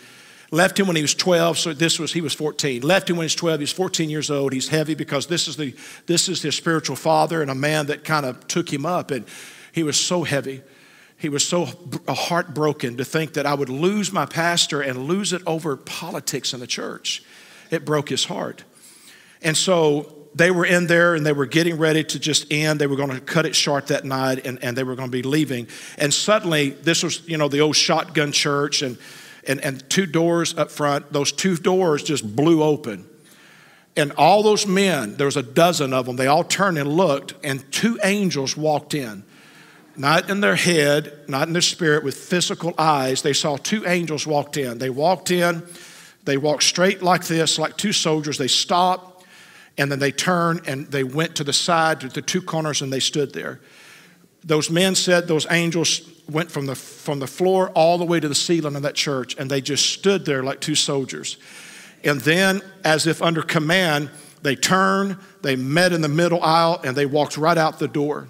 Left 0.54 0.80
him 0.80 0.86
when 0.86 0.96
he 0.96 1.02
was 1.02 1.16
12, 1.16 1.58
so 1.58 1.74
this 1.74 1.98
was, 1.98 2.14
he 2.14 2.22
was 2.22 2.32
14. 2.36 2.84
Left 2.84 3.10
him 3.10 3.18
when 3.18 3.24
he 3.24 3.26
was 3.26 3.34
12, 3.34 3.60
he 3.60 3.64
was 3.64 3.72
14 3.72 4.08
years 4.08 4.30
old. 4.30 4.54
He's 4.54 4.68
heavy 4.68 4.94
because 4.94 5.26
this 5.26 5.48
is, 5.48 5.58
the, 5.58 5.74
this 6.06 6.30
is 6.30 6.44
his 6.44 6.56
spiritual 6.56 6.96
father 6.96 7.42
and 7.42 7.50
a 7.50 7.56
man 7.56 7.88
that 7.88 8.04
kind 8.04 8.24
of 8.24 8.48
took 8.48 8.72
him 8.72 8.86
up. 8.86 9.10
And 9.10 9.26
he 9.72 9.82
was 9.82 10.00
so 10.00 10.22
heavy. 10.22 10.62
He 11.18 11.28
was 11.28 11.44
so 11.44 11.70
uh, 12.08 12.14
heartbroken 12.14 12.98
to 12.98 13.04
think 13.04 13.34
that 13.34 13.48
I 13.48 13.56
would 13.56 13.70
lose 13.70 14.12
my 14.12 14.28
pastor 14.28 14.82
and 14.82 15.08
lose 15.08 15.34
it 15.34 15.42
over 15.48 15.76
politics 15.76 16.54
in 16.54 16.60
the 16.60 16.68
church. 16.68 17.24
It 17.72 17.84
broke 17.84 18.10
his 18.10 18.26
heart. 18.26 18.64
And 19.42 19.58
so 19.58 20.28
they 20.36 20.52
were 20.52 20.68
in 20.68 20.86
there 20.86 21.16
and 21.16 21.26
they 21.26 21.34
were 21.34 21.48
getting 21.48 21.80
ready 21.80 22.04
to 22.04 22.20
just 22.20 22.54
end. 22.54 22.80
They 22.80 22.86
were 22.86 22.96
going 22.96 23.10
to 23.10 23.22
cut 23.22 23.48
it 23.48 23.56
short 23.56 23.88
that 23.88 24.06
night 24.06 24.46
and, 24.46 24.64
and 24.64 24.78
they 24.78 24.84
were 24.84 24.96
going 24.96 25.10
to 25.10 25.12
be 25.12 25.24
leaving. 25.24 25.68
And 25.98 26.14
suddenly, 26.14 26.70
this 26.70 27.02
was, 27.02 27.28
you 27.28 27.38
know, 27.38 27.48
the 27.48 27.62
old 27.62 27.76
shotgun 27.76 28.32
church 28.32 28.84
and 28.84 29.00
and, 29.48 29.60
and 29.62 29.90
two 29.90 30.06
doors 30.06 30.58
up 30.58 30.72
front. 30.72 31.12
Those 31.12 31.32
two 31.32 31.58
doors 31.58 32.04
just 32.04 32.36
blew 32.36 32.64
open. 32.64 33.08
And 33.96 34.12
all 34.14 34.42
those 34.42 34.66
men, 34.66 35.18
there 35.18 35.28
was 35.28 35.38
a 35.38 35.44
dozen 35.44 35.94
of 35.94 36.06
them, 36.06 36.16
they 36.16 36.28
all 36.28 36.44
turned 36.44 36.78
and 36.78 36.90
looked, 36.90 37.36
and 37.44 37.72
two 37.72 38.00
angels 38.04 38.58
walked 38.58 38.94
in. 38.94 39.24
not 39.96 40.30
in 40.30 40.42
their 40.42 40.56
head, 40.56 41.14
not 41.28 41.48
in 41.48 41.54
their 41.54 41.62
spirit, 41.62 42.04
with 42.04 42.16
physical 42.16 42.74
eyes, 42.78 43.22
they 43.22 43.34
saw 43.34 43.58
two 43.58 43.86
angels 43.86 44.26
walked 44.26 44.58
in. 44.58 44.78
They 44.78 44.90
walked 44.90 45.32
in, 45.32 45.64
they 46.24 46.38
walked 46.38 46.64
straight 46.64 47.02
like 47.02 47.26
this, 47.26 47.60
like 47.60 47.78
two 47.78 47.94
soldiers. 47.94 48.38
They 48.38 48.48
stopped, 48.48 49.26
and 49.78 49.92
then 49.92 50.00
they 50.00 50.12
turned 50.12 50.62
and 50.68 50.88
they 50.88 51.04
went 51.04 51.36
to 51.36 51.44
the 51.44 51.54
side, 51.54 52.02
to 52.02 52.10
the 52.10 52.22
two 52.22 52.42
corners, 52.42 52.82
and 52.82 52.92
they 52.92 53.00
stood 53.00 53.34
there. 53.34 53.60
Those 54.44 54.70
men 54.70 54.96
said 54.96 55.28
those 55.28 55.48
angels 55.50 56.02
went 56.30 56.52
from 56.52 56.66
the, 56.66 56.76
from 56.76 57.20
the 57.20 57.28
floor 57.28 57.70
all 57.72 57.98
the 57.98 58.06
way 58.06 58.20
to 58.20 58.28
the 58.28 58.36
ceiling 58.36 58.76
of 58.76 58.84
that 58.84 58.96
church, 58.96 59.36
and 59.38 59.50
they 59.50 59.62
just 59.62 59.90
stood 59.90 60.26
there 60.26 60.44
like 60.44 60.60
two 60.60 60.76
soldiers. 60.76 61.38
And 62.04 62.20
then, 62.22 62.62
as 62.84 63.08
if 63.08 63.22
under 63.22 63.42
command, 63.42 64.10
they 64.42 64.56
turned, 64.56 65.18
they 65.42 65.56
met 65.56 65.94
in 65.94 66.02
the 66.02 66.10
middle 66.10 66.42
aisle, 66.42 66.82
and 66.84 66.96
they 66.96 67.06
walked 67.06 67.38
right 67.38 67.58
out 67.58 67.80
the 67.80 67.88
door. 67.88 68.28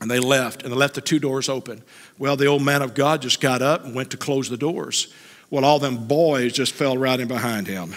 And 0.00 0.10
they 0.10 0.18
left, 0.18 0.62
and 0.62 0.72
they 0.72 0.76
left 0.76 0.94
the 0.94 1.00
two 1.00 1.18
doors 1.18 1.48
open. 1.48 1.82
Well, 2.18 2.36
the 2.36 2.46
old 2.46 2.62
man 2.62 2.82
of 2.82 2.94
God 2.94 3.22
just 3.22 3.40
got 3.40 3.62
up 3.62 3.84
and 3.84 3.94
went 3.94 4.10
to 4.10 4.16
close 4.16 4.48
the 4.50 4.56
doors. 4.56 5.12
Well, 5.48 5.64
all 5.64 5.78
them 5.78 6.06
boys 6.06 6.52
just 6.52 6.72
fell 6.72 6.98
right 6.98 7.18
in 7.18 7.28
behind 7.28 7.66
him. 7.66 7.94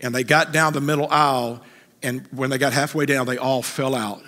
and 0.00 0.14
they 0.14 0.24
got 0.24 0.52
down 0.52 0.72
the 0.72 0.80
middle 0.80 1.08
aisle, 1.10 1.62
and 2.02 2.26
when 2.30 2.50
they 2.50 2.58
got 2.58 2.72
halfway 2.72 3.04
down, 3.04 3.26
they 3.26 3.36
all 3.36 3.62
fell 3.62 3.94
out. 3.94 4.22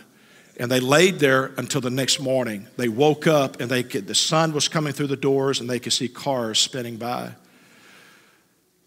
And 0.59 0.71
they 0.71 0.81
laid 0.81 1.19
there 1.19 1.53
until 1.59 1.81
the 1.81 1.91
next 1.91 2.19
morning. 2.19 2.67
They 2.77 2.89
woke 2.89 3.27
up, 3.27 3.61
and 3.61 3.71
they 3.71 3.83
could, 3.83 4.07
the 4.07 4.15
sun 4.15 4.53
was 4.53 4.69
coming 4.69 4.93
through 4.93 5.09
the 5.09 5.17
doors, 5.17 5.61
and 5.61 5.69
they 5.69 5.79
could 5.79 5.93
see 5.93 6.09
cars 6.09 6.59
spinning 6.59 6.97
by. 6.97 7.33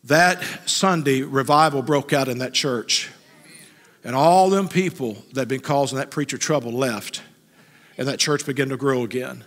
That 0.06 0.42
Sunday, 0.68 1.22
revival 1.22 1.82
broke 1.82 2.14
out 2.14 2.28
in 2.28 2.40
that 2.40 2.54
church. 2.54 3.10
And 4.04 4.16
all 4.16 4.50
them 4.50 4.68
people 4.68 5.18
that 5.34 5.42
had 5.42 5.48
been 5.48 5.60
causing 5.60 5.98
that 5.98 6.10
preacher 6.10 6.38
trouble 6.38 6.72
left, 6.72 7.22
and 7.98 8.08
that 8.08 8.18
church 8.18 8.46
began 8.46 8.70
to 8.70 8.78
grow 8.78 9.04
again. 9.04 9.44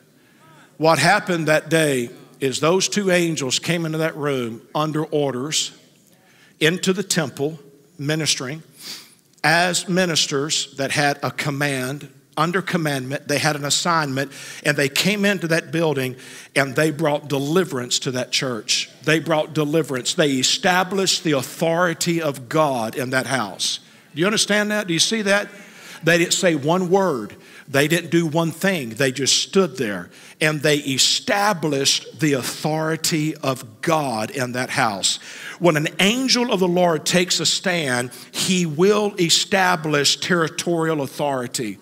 What 0.76 0.98
happened 0.98 1.48
that 1.48 1.70
day 1.70 2.10
is 2.38 2.60
those 2.60 2.88
two 2.88 3.10
angels 3.10 3.58
came 3.58 3.86
into 3.86 3.98
that 3.98 4.16
room 4.16 4.62
under 4.74 5.04
orders 5.04 5.72
into 6.60 6.92
the 6.92 7.02
temple 7.02 7.58
ministering 7.98 8.62
as 9.44 9.88
ministers 9.88 10.74
that 10.76 10.90
had 10.92 11.18
a 11.22 11.30
command 11.30 12.08
under 12.36 12.62
commandment, 12.62 13.28
they 13.28 13.38
had 13.38 13.56
an 13.56 13.64
assignment, 13.64 14.32
and 14.64 14.76
they 14.76 14.88
came 14.88 15.24
into 15.24 15.48
that 15.48 15.70
building 15.70 16.16
and 16.56 16.74
they 16.74 16.90
brought 16.90 17.28
deliverance 17.28 17.98
to 18.00 18.10
that 18.12 18.30
church. 18.30 18.88
They 19.04 19.18
brought 19.18 19.52
deliverance. 19.52 20.14
They 20.14 20.32
established 20.32 21.24
the 21.24 21.32
authority 21.32 22.22
of 22.22 22.48
God 22.48 22.96
in 22.96 23.10
that 23.10 23.26
house. 23.26 23.80
Do 24.14 24.20
you 24.20 24.26
understand 24.26 24.70
that? 24.70 24.86
Do 24.86 24.94
you 24.94 24.98
see 24.98 25.22
that? 25.22 25.48
They 26.02 26.18
didn't 26.18 26.32
say 26.32 26.54
one 26.54 26.90
word. 26.90 27.36
They 27.68 27.88
didn't 27.88 28.10
do 28.10 28.26
one 28.26 28.50
thing. 28.50 28.90
They 28.90 29.12
just 29.12 29.40
stood 29.40 29.76
there 29.76 30.10
and 30.40 30.60
they 30.60 30.76
established 30.78 32.20
the 32.20 32.34
authority 32.34 33.36
of 33.36 33.80
God 33.80 34.30
in 34.30 34.52
that 34.52 34.70
house. 34.70 35.18
When 35.58 35.76
an 35.76 35.88
angel 36.00 36.52
of 36.52 36.60
the 36.60 36.68
Lord 36.68 37.04
takes 37.04 37.40
a 37.40 37.46
stand, 37.46 38.10
he 38.30 38.66
will 38.66 39.14
establish 39.18 40.16
territorial 40.16 41.02
authority. 41.02 41.78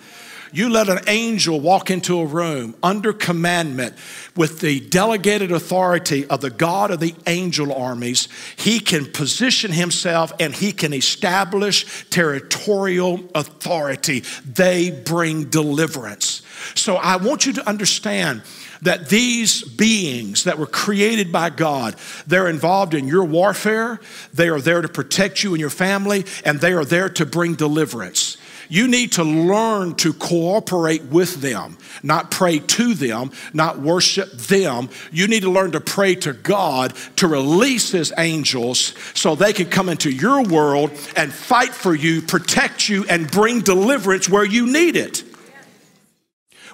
You 0.52 0.68
let 0.68 0.88
an 0.88 1.00
angel 1.06 1.60
walk 1.60 1.90
into 1.90 2.20
a 2.20 2.26
room 2.26 2.74
under 2.82 3.12
commandment 3.12 3.94
with 4.36 4.60
the 4.60 4.80
delegated 4.80 5.52
authority 5.52 6.26
of 6.26 6.40
the 6.40 6.50
God 6.50 6.90
of 6.90 7.00
the 7.00 7.14
angel 7.26 7.72
armies. 7.72 8.28
He 8.56 8.80
can 8.80 9.06
position 9.06 9.70
himself 9.70 10.32
and 10.40 10.54
he 10.54 10.72
can 10.72 10.92
establish 10.92 12.08
territorial 12.10 13.20
authority. 13.34 14.24
They 14.44 14.90
bring 14.90 15.44
deliverance. 15.44 16.42
So 16.74 16.96
I 16.96 17.16
want 17.16 17.46
you 17.46 17.52
to 17.54 17.68
understand 17.68 18.42
that 18.82 19.08
these 19.08 19.62
beings 19.62 20.44
that 20.44 20.58
were 20.58 20.66
created 20.66 21.30
by 21.30 21.50
God, 21.50 21.96
they're 22.26 22.48
involved 22.48 22.94
in 22.94 23.06
your 23.06 23.24
warfare, 23.24 24.00
they 24.32 24.48
are 24.48 24.60
there 24.60 24.80
to 24.80 24.88
protect 24.88 25.42
you 25.42 25.52
and 25.52 25.60
your 25.60 25.70
family, 25.70 26.24
and 26.44 26.60
they 26.60 26.72
are 26.72 26.84
there 26.84 27.08
to 27.10 27.26
bring 27.26 27.54
deliverance. 27.54 28.38
You 28.70 28.86
need 28.86 29.12
to 29.12 29.24
learn 29.24 29.96
to 29.96 30.12
cooperate 30.12 31.02
with 31.06 31.42
them, 31.42 31.76
not 32.04 32.30
pray 32.30 32.60
to 32.60 32.94
them, 32.94 33.32
not 33.52 33.80
worship 33.80 34.30
them. 34.32 34.88
You 35.10 35.26
need 35.26 35.42
to 35.42 35.50
learn 35.50 35.72
to 35.72 35.80
pray 35.80 36.14
to 36.14 36.32
God 36.32 36.94
to 37.16 37.26
release 37.26 37.90
His 37.90 38.12
angels 38.16 38.94
so 39.12 39.34
they 39.34 39.52
can 39.52 39.66
come 39.66 39.88
into 39.88 40.08
your 40.08 40.44
world 40.44 40.92
and 41.16 41.32
fight 41.32 41.74
for 41.74 41.94
you, 41.94 42.22
protect 42.22 42.88
you, 42.88 43.04
and 43.08 43.28
bring 43.28 43.60
deliverance 43.60 44.28
where 44.28 44.44
you 44.44 44.72
need 44.72 44.94
it. 44.94 45.24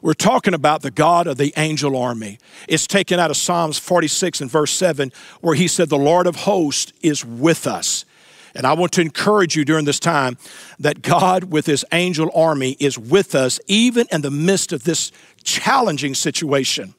We're 0.03 0.13
talking 0.13 0.53
about 0.53 0.83
the 0.83 0.91
God 0.91 1.27
of 1.27 1.39
the 1.39 1.55
angel 1.57 1.97
army. 1.97 2.39
It's 2.69 2.87
taken 2.87 3.19
out 3.19 3.31
of 3.31 3.39
Psalms 3.39 3.79
46 3.79 4.43
and 4.43 4.51
verse 4.51 4.71
7, 4.73 5.11
where 5.41 5.55
he 5.55 5.67
said, 5.67 5.89
The 5.89 5.97
Lord 5.97 6.27
of 6.27 6.37
hosts 6.37 6.93
is 7.01 7.25
with 7.25 7.67
us. 7.67 8.05
And 8.57 8.67
I 8.67 8.73
want 8.73 8.93
to 8.93 9.03
encourage 9.03 9.55
you 9.55 9.67
during 9.67 9.85
this 9.85 10.01
time 10.01 10.39
that 10.79 11.03
God, 11.03 11.45
with 11.45 11.67
his 11.67 11.85
angel 11.93 12.31
army, 12.35 12.75
is 12.81 12.99
with 12.99 13.35
us 13.35 13.61
even 13.67 14.07
in 14.11 14.23
the 14.23 14.31
midst 14.31 14.73
of 14.73 14.85
this 14.85 15.13
challenging 15.45 16.15
situation. 16.15 16.95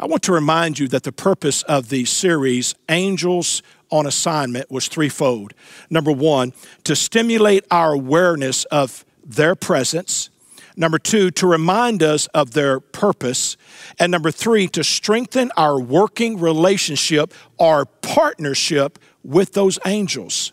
I 0.00 0.06
want 0.06 0.24
to 0.24 0.32
remind 0.32 0.80
you 0.80 0.88
that 0.88 1.04
the 1.04 1.12
purpose 1.12 1.62
of 1.62 1.90
the 1.90 2.04
series, 2.04 2.74
Angels 2.88 3.62
on 3.90 4.04
Assignment, 4.04 4.68
was 4.68 4.88
threefold. 4.88 5.54
Number 5.90 6.10
one, 6.10 6.52
to 6.82 6.96
stimulate 6.96 7.64
our 7.70 7.92
awareness 7.92 8.64
of 8.64 9.04
their 9.24 9.54
presence. 9.54 10.28
Number 10.76 10.98
two, 10.98 11.30
to 11.30 11.46
remind 11.46 12.02
us 12.02 12.26
of 12.34 12.50
their 12.50 12.80
purpose. 12.80 13.56
And 14.00 14.10
number 14.10 14.32
three, 14.32 14.66
to 14.68 14.82
strengthen 14.82 15.52
our 15.56 15.80
working 15.80 16.40
relationship, 16.40 17.32
our 17.60 17.84
partnership 17.84 18.98
with 19.22 19.52
those 19.52 19.78
angels 19.86 20.52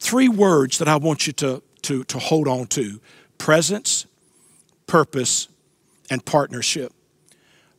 three 0.00 0.28
words 0.28 0.78
that 0.78 0.88
I 0.88 0.96
want 0.96 1.26
you 1.26 1.32
to, 1.34 1.62
to, 1.82 2.04
to 2.04 2.18
hold 2.18 2.48
on 2.48 2.66
to 2.68 3.00
presence, 3.38 4.06
purpose, 4.86 5.48
and 6.10 6.24
partnership. 6.24 6.92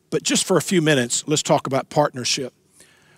But 0.10 0.24
just 0.24 0.46
for 0.46 0.58
a 0.58 0.62
few 0.62 0.82
minutes, 0.82 1.28
let's 1.28 1.44
talk 1.44 1.68
about 1.68 1.90
partnership 1.90 2.54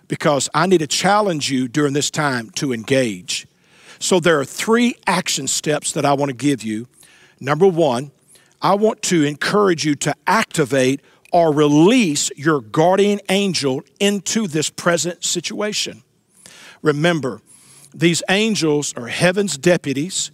because 0.08 0.48
I 0.54 0.66
need 0.66 0.78
to 0.78 0.86
challenge 0.86 1.50
you 1.50 1.68
during 1.68 1.92
this 1.92 2.10
time 2.10 2.50
to 2.52 2.72
engage. 2.72 3.46
So, 4.00 4.20
there 4.20 4.40
are 4.40 4.44
three 4.44 4.96
action 5.06 5.46
steps 5.46 5.92
that 5.92 6.04
I 6.04 6.14
want 6.14 6.30
to 6.30 6.36
give 6.36 6.62
you. 6.62 6.88
Number 7.40 7.66
one, 7.66 8.10
I 8.60 8.74
want 8.74 9.02
to 9.02 9.22
encourage 9.22 9.84
you 9.84 9.94
to 9.96 10.14
activate 10.26 11.00
or 11.32 11.52
release 11.52 12.30
your 12.36 12.60
guardian 12.60 13.20
angel 13.28 13.82
into 14.00 14.46
this 14.46 14.68
present 14.68 15.24
situation. 15.24 16.02
Remember, 16.82 17.40
these 17.94 18.22
angels 18.28 18.92
are 18.94 19.06
heaven's 19.06 19.56
deputies 19.56 20.30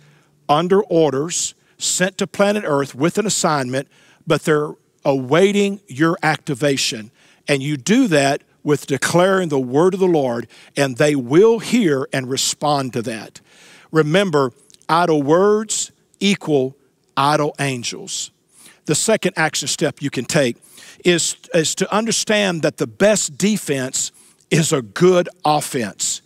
under 0.49 0.83
orders 0.85 1.55
sent 1.79 2.19
to 2.19 2.27
planet 2.27 2.65
Earth 2.67 2.95
with 2.95 3.19
an 3.19 3.27
assignment, 3.27 3.89
but 4.27 4.43
they're 4.43 4.75
awaiting 5.05 5.81
your 5.87 6.17
activation. 6.23 7.11
And 7.47 7.63
you 7.63 7.77
do 7.77 8.07
that 8.09 8.43
with 8.63 8.87
declaring 8.87 9.49
the 9.49 9.61
word 9.61 9.95
of 9.95 10.01
the 10.01 10.07
Lord, 10.07 10.47
and 10.77 10.97
they 10.97 11.15
will 11.15 11.59
hear 11.59 12.09
and 12.13 12.29
respond 12.29 12.93
to 12.95 13.03
that. 13.03 13.41
Remember, 13.91 14.53
idle 14.89 15.23
words 15.23 15.93
equal 16.19 16.77
idle 17.17 17.55
angels. 17.59 18.31
The 18.87 18.95
second 18.95 19.35
action 19.37 19.69
step 19.69 20.03
you 20.03 20.11
can 20.11 20.25
take 20.25 20.57
is, 21.05 21.37
is 21.55 21.75
to 21.77 21.95
understand 21.95 22.63
that 22.63 22.77
the 22.77 22.87
best 22.87 23.39
defense 23.39 24.13
is 24.51 24.73
a 24.73 24.83
good 24.83 25.29
offense. 25.45 26.23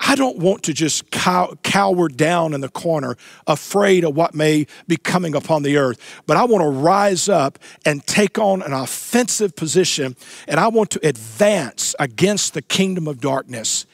I 0.00 0.14
don't 0.14 0.38
want 0.38 0.62
to 0.64 0.74
just 0.74 1.10
cow- 1.10 1.54
cower 1.62 2.08
down 2.08 2.52
in 2.52 2.60
the 2.60 2.68
corner, 2.68 3.16
afraid 3.46 4.04
of 4.04 4.14
what 4.14 4.34
may 4.34 4.66
be 4.86 4.96
coming 4.96 5.34
upon 5.34 5.62
the 5.62 5.78
earth, 5.78 6.22
but 6.26 6.36
I 6.36 6.44
want 6.44 6.62
to 6.62 6.68
rise 6.68 7.28
up 7.28 7.58
and 7.84 8.06
take 8.06 8.38
on 8.38 8.62
an 8.62 8.72
offensive 8.72 9.56
position, 9.56 10.16
and 10.46 10.60
I 10.60 10.68
want 10.68 10.90
to 10.90 11.06
advance 11.06 11.94
against 11.98 12.54
the 12.54 12.62
kingdom 12.62 13.08
of 13.08 13.20
darkness. 13.20 13.86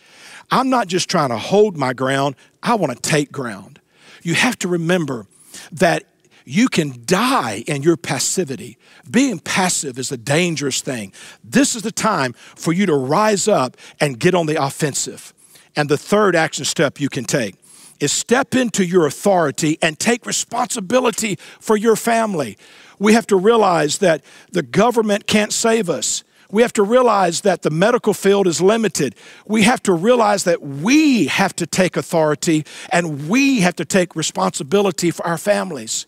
I'm 0.51 0.69
not 0.69 0.89
just 0.89 1.09
trying 1.09 1.31
to 1.31 1.39
hold 1.39 1.77
my 1.77 1.93
ground, 1.93 2.35
I 2.63 2.75
want 2.75 2.95
to 2.95 3.01
take 3.01 3.31
ground. 3.31 3.81
You 4.23 4.35
have 4.35 4.59
to 4.61 4.69
remember 4.69 5.27
that 5.71 6.05
you 6.45 6.69
can 6.69 7.03
die 7.05 7.65
in 7.67 7.83
your 7.83 7.97
passivity. 7.97 8.77
Being 9.09 9.39
passive 9.39 9.99
is 9.99 10.11
a 10.11 10.17
dangerous 10.17 10.81
thing. 10.81 11.13
This 11.45 11.77
is 11.77 11.83
the 11.83 11.93
time 11.93 12.33
for 12.33 12.73
you 12.73 12.87
to 12.87 12.95
rise 12.95 13.47
up 13.47 13.77
and 14.01 14.19
get 14.19 14.35
on 14.35 14.47
the 14.47 14.63
offensive. 14.63 15.33
And 15.77 15.89
the 15.89 15.99
third 15.99 16.37
action 16.37 16.65
step 16.65 17.01
you 17.01 17.09
can 17.09 17.25
take 17.25 17.57
is 18.01 18.13
step 18.13 18.55
into 18.55 18.85
your 18.85 19.07
authority 19.07 19.79
and 19.81 19.99
take 19.99 20.27
responsibility 20.27 21.39
for 21.61 21.77
your 21.77 21.97
family. 21.97 22.59
We 22.99 23.15
have 23.15 23.27
to 23.29 23.37
realize 23.37 23.99
that 23.99 24.25
the 24.51 24.63
government 24.63 25.27
can't 25.27 25.53
save 25.53 25.89
us. 25.89 26.25
We 26.51 26.63
have 26.63 26.73
to 26.75 26.83
realize 26.83 27.41
that 27.43 27.63
the 27.63 27.71
medical 27.71 28.13
field 28.13 28.47
is 28.47 28.61
limited. 28.61 29.15
We 29.47 29.63
have 29.63 29.83
to 29.85 29.93
realize 29.93 30.45
that 30.45 30.61
we 30.61 31.27
have 31.27 31.57
to 31.57 31.67
take 31.67 31.97
authority 31.97 32.67
and 32.91 33.29
we 33.29 33.61
have 33.61 33.77
to 33.77 33.87
take 33.87 34.15
responsibility 34.15 35.11
for 35.11 35.27
our 35.27 35.39
families. 35.39 36.07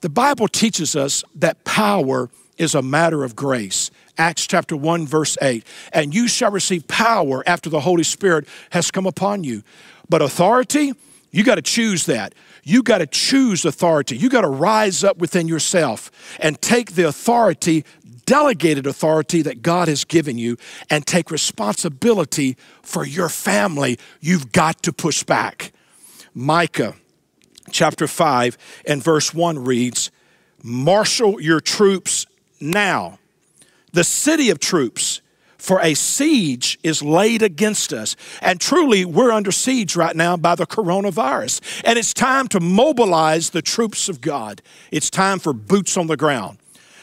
The 0.00 0.08
Bible 0.08 0.48
teaches 0.48 0.96
us 0.96 1.22
that 1.36 1.64
power 1.64 2.28
is 2.58 2.74
a 2.74 2.82
matter 2.82 3.22
of 3.22 3.36
grace. 3.36 3.90
Acts 4.18 4.46
chapter 4.46 4.76
1, 4.76 5.06
verse 5.06 5.36
8. 5.40 5.64
And 5.92 6.14
you 6.14 6.28
shall 6.28 6.50
receive 6.50 6.88
power 6.88 7.42
after 7.46 7.70
the 7.70 7.80
Holy 7.80 8.02
Spirit 8.02 8.46
has 8.70 8.90
come 8.90 9.06
upon 9.06 9.44
you. 9.44 9.62
But 10.08 10.22
authority, 10.22 10.92
you 11.30 11.44
got 11.44 11.56
to 11.56 11.62
choose 11.62 12.06
that. 12.06 12.34
You 12.62 12.82
got 12.82 12.98
to 12.98 13.06
choose 13.06 13.64
authority. 13.64 14.16
You 14.16 14.28
got 14.28 14.40
to 14.40 14.48
rise 14.48 15.04
up 15.04 15.18
within 15.18 15.48
yourself 15.48 16.10
and 16.40 16.60
take 16.60 16.94
the 16.94 17.06
authority, 17.06 17.84
delegated 18.24 18.86
authority 18.86 19.42
that 19.42 19.62
God 19.62 19.88
has 19.88 20.04
given 20.04 20.38
you, 20.38 20.56
and 20.90 21.06
take 21.06 21.30
responsibility 21.30 22.56
for 22.82 23.06
your 23.06 23.28
family. 23.28 23.98
You've 24.20 24.52
got 24.52 24.82
to 24.84 24.92
push 24.92 25.22
back. 25.24 25.72
Micah 26.34 26.94
chapter 27.70 28.06
5 28.06 28.58
and 28.86 29.02
verse 29.02 29.34
1 29.34 29.64
reads, 29.64 30.10
Marshal 30.62 31.40
your 31.40 31.60
troops 31.60 32.26
now, 32.60 33.18
the 33.96 34.04
city 34.04 34.50
of 34.50 34.60
troops, 34.60 35.22
for 35.56 35.80
a 35.80 35.94
siege 35.94 36.78
is 36.82 37.02
laid 37.02 37.42
against 37.42 37.94
us. 37.94 38.14
And 38.42 38.60
truly, 38.60 39.06
we're 39.06 39.32
under 39.32 39.50
siege 39.50 39.96
right 39.96 40.14
now 40.14 40.36
by 40.36 40.54
the 40.54 40.66
coronavirus. 40.66 41.82
And 41.82 41.98
it's 41.98 42.12
time 42.12 42.46
to 42.48 42.60
mobilize 42.60 43.50
the 43.50 43.62
troops 43.62 44.10
of 44.10 44.20
God. 44.20 44.60
It's 44.92 45.08
time 45.08 45.38
for 45.38 45.54
boots 45.54 45.96
on 45.96 46.08
the 46.08 46.16
ground. 46.16 46.58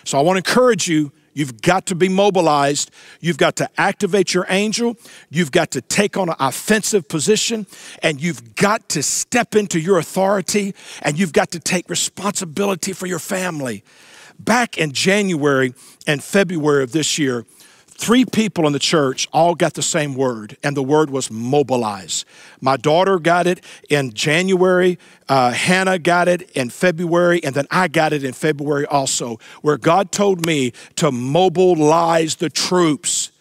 So 0.05 0.19
I 0.19 0.21
want 0.21 0.35
to 0.35 0.49
encourage 0.49 0.87
you 0.87 1.11
You've 1.33 1.61
got 1.61 1.87
to 1.87 1.95
be 1.95 2.09
mobilized. 2.09 2.91
You've 3.19 3.37
got 3.37 3.55
to 3.57 3.69
activate 3.77 4.33
your 4.33 4.45
angel. 4.49 4.95
You've 5.29 5.51
got 5.51 5.71
to 5.71 5.81
take 5.81 6.15
on 6.15 6.29
an 6.29 6.35
offensive 6.39 7.07
position. 7.07 7.65
And 8.01 8.21
you've 8.21 8.55
got 8.55 8.87
to 8.89 9.03
step 9.03 9.55
into 9.55 9.79
your 9.79 9.97
authority. 9.97 10.75
And 11.01 11.17
you've 11.17 11.33
got 11.33 11.51
to 11.51 11.59
take 11.59 11.89
responsibility 11.89 12.93
for 12.93 13.07
your 13.07 13.19
family. 13.19 13.83
Back 14.39 14.77
in 14.77 14.91
January 14.91 15.73
and 16.05 16.23
February 16.23 16.83
of 16.83 16.91
this 16.91 17.17
year, 17.17 17.45
three 17.87 18.25
people 18.25 18.67
in 18.67 18.73
the 18.73 18.79
church 18.79 19.27
all 19.31 19.55
got 19.55 19.75
the 19.75 19.81
same 19.81 20.15
word, 20.15 20.57
and 20.63 20.75
the 20.75 20.83
word 20.83 21.09
was 21.09 21.31
mobilize. 21.31 22.25
My 22.59 22.75
daughter 22.75 23.19
got 23.19 23.47
it 23.47 23.63
in 23.89 24.13
January, 24.13 24.99
uh, 25.29 25.51
Hannah 25.51 25.99
got 25.99 26.27
it 26.27 26.49
in 26.51 26.69
February, 26.69 27.41
and 27.43 27.55
then 27.55 27.67
I 27.71 27.87
got 27.87 28.11
it 28.11 28.23
in 28.23 28.33
February 28.33 28.85
also, 28.87 29.39
where 29.61 29.77
God 29.77 30.11
told 30.11 30.45
me 30.45 30.73
to 30.97 31.11
mobilize 31.11 32.35
the 32.35 32.49
troops. 32.49 33.31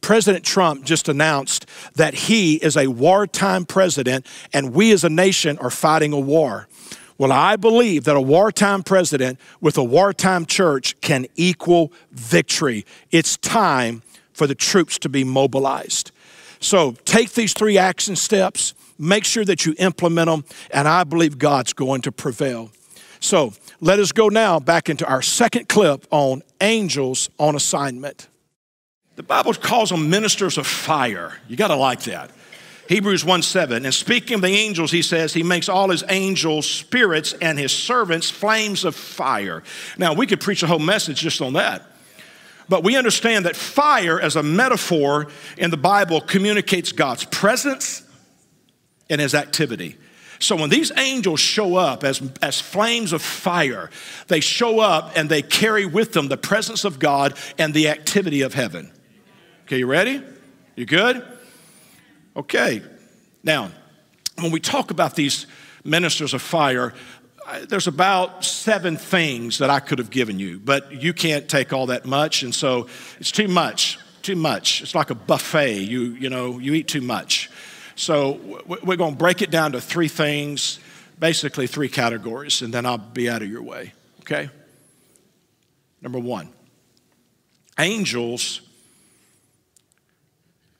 President 0.00 0.44
Trump 0.44 0.84
just 0.84 1.08
announced 1.08 1.64
that 1.94 2.12
he 2.12 2.56
is 2.56 2.76
a 2.76 2.88
wartime 2.88 3.64
president, 3.64 4.26
and 4.52 4.74
we 4.74 4.90
as 4.90 5.04
a 5.04 5.08
nation 5.08 5.58
are 5.58 5.70
fighting 5.70 6.12
a 6.12 6.18
war. 6.18 6.66
Well, 7.22 7.30
I 7.30 7.54
believe 7.54 8.02
that 8.02 8.16
a 8.16 8.20
wartime 8.20 8.82
president 8.82 9.38
with 9.60 9.78
a 9.78 9.84
wartime 9.84 10.44
church 10.44 11.00
can 11.02 11.28
equal 11.36 11.92
victory. 12.10 12.84
It's 13.12 13.36
time 13.36 14.02
for 14.32 14.48
the 14.48 14.56
troops 14.56 14.98
to 14.98 15.08
be 15.08 15.22
mobilized. 15.22 16.10
So 16.58 16.96
take 17.04 17.34
these 17.34 17.52
three 17.52 17.78
action 17.78 18.16
steps, 18.16 18.74
make 18.98 19.24
sure 19.24 19.44
that 19.44 19.64
you 19.64 19.76
implement 19.78 20.26
them, 20.26 20.44
and 20.72 20.88
I 20.88 21.04
believe 21.04 21.38
God's 21.38 21.72
going 21.72 22.02
to 22.02 22.10
prevail. 22.10 22.72
So 23.20 23.52
let 23.80 24.00
us 24.00 24.10
go 24.10 24.28
now 24.28 24.58
back 24.58 24.88
into 24.88 25.06
our 25.06 25.22
second 25.22 25.68
clip 25.68 26.08
on 26.10 26.42
angels 26.60 27.30
on 27.38 27.54
assignment. 27.54 28.26
The 29.14 29.22
Bible 29.22 29.54
calls 29.54 29.90
them 29.90 30.10
ministers 30.10 30.58
of 30.58 30.66
fire. 30.66 31.34
You 31.46 31.54
got 31.54 31.68
to 31.68 31.76
like 31.76 32.02
that. 32.02 32.32
Hebrews 32.92 33.24
1 33.24 33.40
7. 33.40 33.86
And 33.86 33.94
speaking 33.94 34.34
of 34.34 34.42
the 34.42 34.48
angels, 34.48 34.90
he 34.90 35.00
says, 35.00 35.32
He 35.32 35.42
makes 35.42 35.70
all 35.70 35.88
his 35.88 36.04
angels 36.10 36.68
spirits 36.68 37.32
and 37.32 37.58
his 37.58 37.72
servants 37.72 38.28
flames 38.28 38.84
of 38.84 38.94
fire. 38.94 39.62
Now, 39.96 40.12
we 40.12 40.26
could 40.26 40.42
preach 40.42 40.62
a 40.62 40.66
whole 40.66 40.78
message 40.78 41.16
just 41.16 41.40
on 41.40 41.54
that. 41.54 41.86
But 42.68 42.84
we 42.84 42.96
understand 42.96 43.46
that 43.46 43.56
fire, 43.56 44.20
as 44.20 44.36
a 44.36 44.42
metaphor 44.42 45.28
in 45.56 45.70
the 45.70 45.78
Bible, 45.78 46.20
communicates 46.20 46.92
God's 46.92 47.24
presence 47.24 48.02
and 49.08 49.22
his 49.22 49.34
activity. 49.34 49.96
So 50.38 50.54
when 50.56 50.68
these 50.68 50.92
angels 50.98 51.40
show 51.40 51.76
up 51.76 52.04
as, 52.04 52.20
as 52.42 52.60
flames 52.60 53.14
of 53.14 53.22
fire, 53.22 53.88
they 54.28 54.40
show 54.40 54.80
up 54.80 55.12
and 55.16 55.30
they 55.30 55.40
carry 55.40 55.86
with 55.86 56.12
them 56.12 56.28
the 56.28 56.36
presence 56.36 56.84
of 56.84 56.98
God 56.98 57.38
and 57.56 57.72
the 57.72 57.88
activity 57.88 58.42
of 58.42 58.52
heaven. 58.52 58.92
Okay, 59.62 59.78
you 59.78 59.86
ready? 59.86 60.22
You 60.76 60.84
good? 60.84 61.26
Okay, 62.34 62.82
now, 63.42 63.70
when 64.40 64.52
we 64.52 64.60
talk 64.60 64.90
about 64.90 65.14
these 65.14 65.46
ministers 65.84 66.32
of 66.32 66.40
fire, 66.40 66.94
there's 67.68 67.86
about 67.86 68.44
seven 68.44 68.96
things 68.96 69.58
that 69.58 69.68
I 69.68 69.80
could 69.80 69.98
have 69.98 70.10
given 70.10 70.38
you, 70.38 70.58
but 70.58 70.92
you 70.92 71.12
can't 71.12 71.48
take 71.48 71.72
all 71.72 71.86
that 71.86 72.06
much, 72.06 72.42
and 72.42 72.54
so 72.54 72.86
it's 73.18 73.32
too 73.32 73.48
much, 73.48 73.98
too 74.22 74.36
much. 74.36 74.80
It's 74.80 74.94
like 74.94 75.10
a 75.10 75.14
buffet. 75.14 75.80
You, 75.80 76.00
you 76.12 76.30
know, 76.30 76.58
you 76.58 76.72
eat 76.72 76.88
too 76.88 77.02
much. 77.02 77.50
So 77.96 78.40
we're 78.66 78.96
going 78.96 79.12
to 79.12 79.18
break 79.18 79.42
it 79.42 79.50
down 79.50 79.72
to 79.72 79.80
three 79.80 80.08
things, 80.08 80.80
basically 81.18 81.66
three 81.66 81.88
categories, 81.88 82.62
and 82.62 82.72
then 82.72 82.86
I'll 82.86 82.96
be 82.96 83.28
out 83.28 83.42
of 83.42 83.48
your 83.48 83.62
way, 83.62 83.92
okay? 84.20 84.48
Number 86.00 86.18
one, 86.18 86.48
angels 87.78 88.62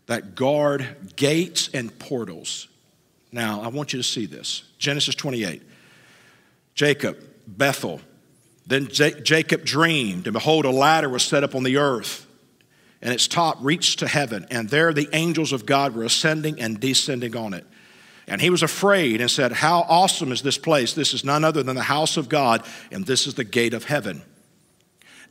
that 0.06 0.34
guard 0.34 1.14
gates 1.16 1.70
and 1.72 1.96
portals. 1.98 2.68
Now, 3.30 3.62
I 3.62 3.68
want 3.68 3.92
you 3.92 3.98
to 3.98 4.02
see 4.06 4.26
this 4.26 4.64
Genesis 4.78 5.14
28. 5.14 5.62
Jacob, 6.74 7.18
Bethel. 7.46 8.00
Then 8.66 8.88
J- 8.88 9.20
Jacob 9.20 9.64
dreamed, 9.64 10.26
and 10.26 10.34
behold, 10.34 10.64
a 10.64 10.70
ladder 10.70 11.08
was 11.08 11.22
set 11.22 11.42
up 11.44 11.54
on 11.54 11.62
the 11.62 11.76
earth, 11.76 12.26
and 13.00 13.12
its 13.12 13.26
top 13.26 13.58
reached 13.60 13.98
to 13.98 14.08
heaven, 14.08 14.46
and 14.50 14.68
there 14.68 14.92
the 14.92 15.08
angels 15.12 15.52
of 15.52 15.66
God 15.66 15.94
were 15.94 16.04
ascending 16.04 16.60
and 16.60 16.78
descending 16.78 17.36
on 17.36 17.54
it. 17.54 17.66
And 18.28 18.40
he 18.40 18.50
was 18.50 18.62
afraid 18.62 19.20
and 19.20 19.30
said, 19.30 19.52
How 19.52 19.80
awesome 19.88 20.30
is 20.30 20.42
this 20.42 20.58
place! 20.58 20.94
This 20.94 21.12
is 21.12 21.24
none 21.24 21.44
other 21.44 21.62
than 21.62 21.74
the 21.74 21.82
house 21.82 22.16
of 22.16 22.28
God, 22.28 22.64
and 22.92 23.04
this 23.04 23.26
is 23.26 23.34
the 23.34 23.44
gate 23.44 23.74
of 23.74 23.84
heaven. 23.84 24.22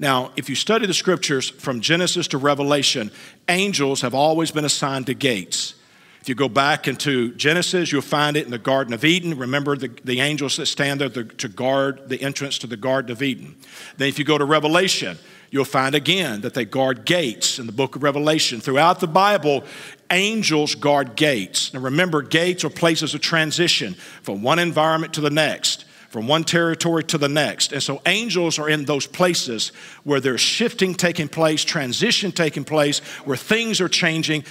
Now, 0.02 0.32
if 0.36 0.50
you 0.50 0.56
study 0.56 0.88
the 0.88 0.96
scriptures 0.96 1.48
from 1.48 1.80
Genesis 1.80 2.28
to 2.30 2.40
Revelation, 2.40 3.12
angels 3.48 4.02
have 4.02 4.16
always 4.16 4.50
been 4.50 4.66
assigned 4.66 5.06
to 5.06 5.14
gates. 5.14 5.76
If 6.22 6.28
you 6.28 6.34
go 6.34 6.50
back 6.50 6.88
into 6.88 7.36
Genesis, 7.36 7.92
you'll 7.92 8.02
find 8.02 8.36
it 8.36 8.46
in 8.46 8.52
the 8.52 8.58
Garden 8.58 8.96
of 8.96 9.06
Eden. 9.06 9.38
Remember 9.38 9.78
the, 9.78 9.90
the 10.04 10.20
angels 10.20 10.58
that 10.58 10.66
stand 10.66 11.02
there 11.02 11.24
to 11.24 11.48
guard 11.48 12.10
the 12.10 12.20
entrance 12.20 12.58
to 12.60 12.68
the 12.68 12.78
Garden 12.78 13.12
of 13.12 13.22
Eden. 13.22 13.56
Then, 13.98 14.08
if 14.08 14.18
you 14.18 14.26
go 14.26 14.40
to 14.40 14.46
Revelation, 14.46 15.20
you'll 15.52 15.66
find 15.66 15.94
again 15.94 16.42
that 16.42 16.56
they 16.56 16.66
guard 16.66 17.06
gates 17.06 17.60
in 17.60 17.68
the 17.68 17.72
book 17.72 17.96
of 17.96 18.02
Revelation. 18.02 18.60
Throughout 18.60 19.02
the 19.02 19.08
Bible, 19.08 19.64
angels 20.10 20.74
guard 20.74 21.16
gates. 21.16 21.76
Now, 21.76 21.80
remember, 21.80 22.24
gates 22.24 22.64
are 22.64 22.72
places 22.72 23.14
of 23.14 23.22
transition 23.22 23.94
from 24.24 24.42
one 24.42 24.58
environment 24.58 25.14
to 25.14 25.22
the 25.22 25.30
next 25.30 25.86
from 26.12 26.28
one 26.28 26.44
territory 26.44 27.06
to 27.06 27.18
the 27.18 27.30
next. 27.30 27.72
And 27.72 27.82
so 27.82 28.02
angels 28.06 28.60
are 28.60 28.68
in 28.68 28.84
those 28.84 29.08
places 29.08 29.70
where 30.04 30.20
there's 30.20 30.42
shifting 30.42 30.94
taking 30.94 31.30
place, 31.30 31.64
transition 31.64 32.34
taking 32.34 32.66
place, 32.66 33.00
where 33.24 33.38
things 33.38 33.80
are 33.80 33.88
changing. 33.88 34.44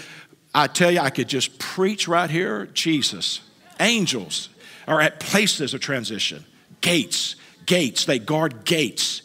I 0.55 0.69
tell 0.69 0.91
you, 0.91 1.01
I 1.01 1.11
could 1.11 1.29
just 1.29 1.59
preach 1.59 2.09
right 2.09 2.31
here 2.31 2.65
Jesus. 2.73 3.43
Angels 3.79 4.49
are 4.89 5.03
at 5.03 5.21
places 5.21 5.75
of 5.75 5.83
transition, 5.83 6.47
gates, 6.81 7.37
gates, 7.67 8.07
they 8.07 8.19
guard 8.19 8.65
gates. 8.65 9.21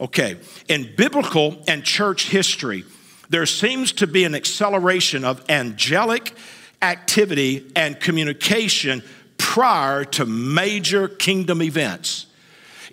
Okay, 0.00 0.36
in 0.68 0.94
biblical 0.96 1.64
and 1.66 1.82
church 1.82 2.28
history, 2.28 2.84
there 3.28 3.44
seems 3.44 3.90
to 3.94 4.06
be 4.06 4.22
an 4.22 4.36
acceleration 4.36 5.24
of 5.24 5.44
angelic 5.50 6.32
activity 6.80 7.72
and 7.74 7.98
communication 7.98 9.02
prior 9.42 10.04
to 10.04 10.24
major 10.24 11.08
kingdom 11.08 11.60
events. 11.60 12.26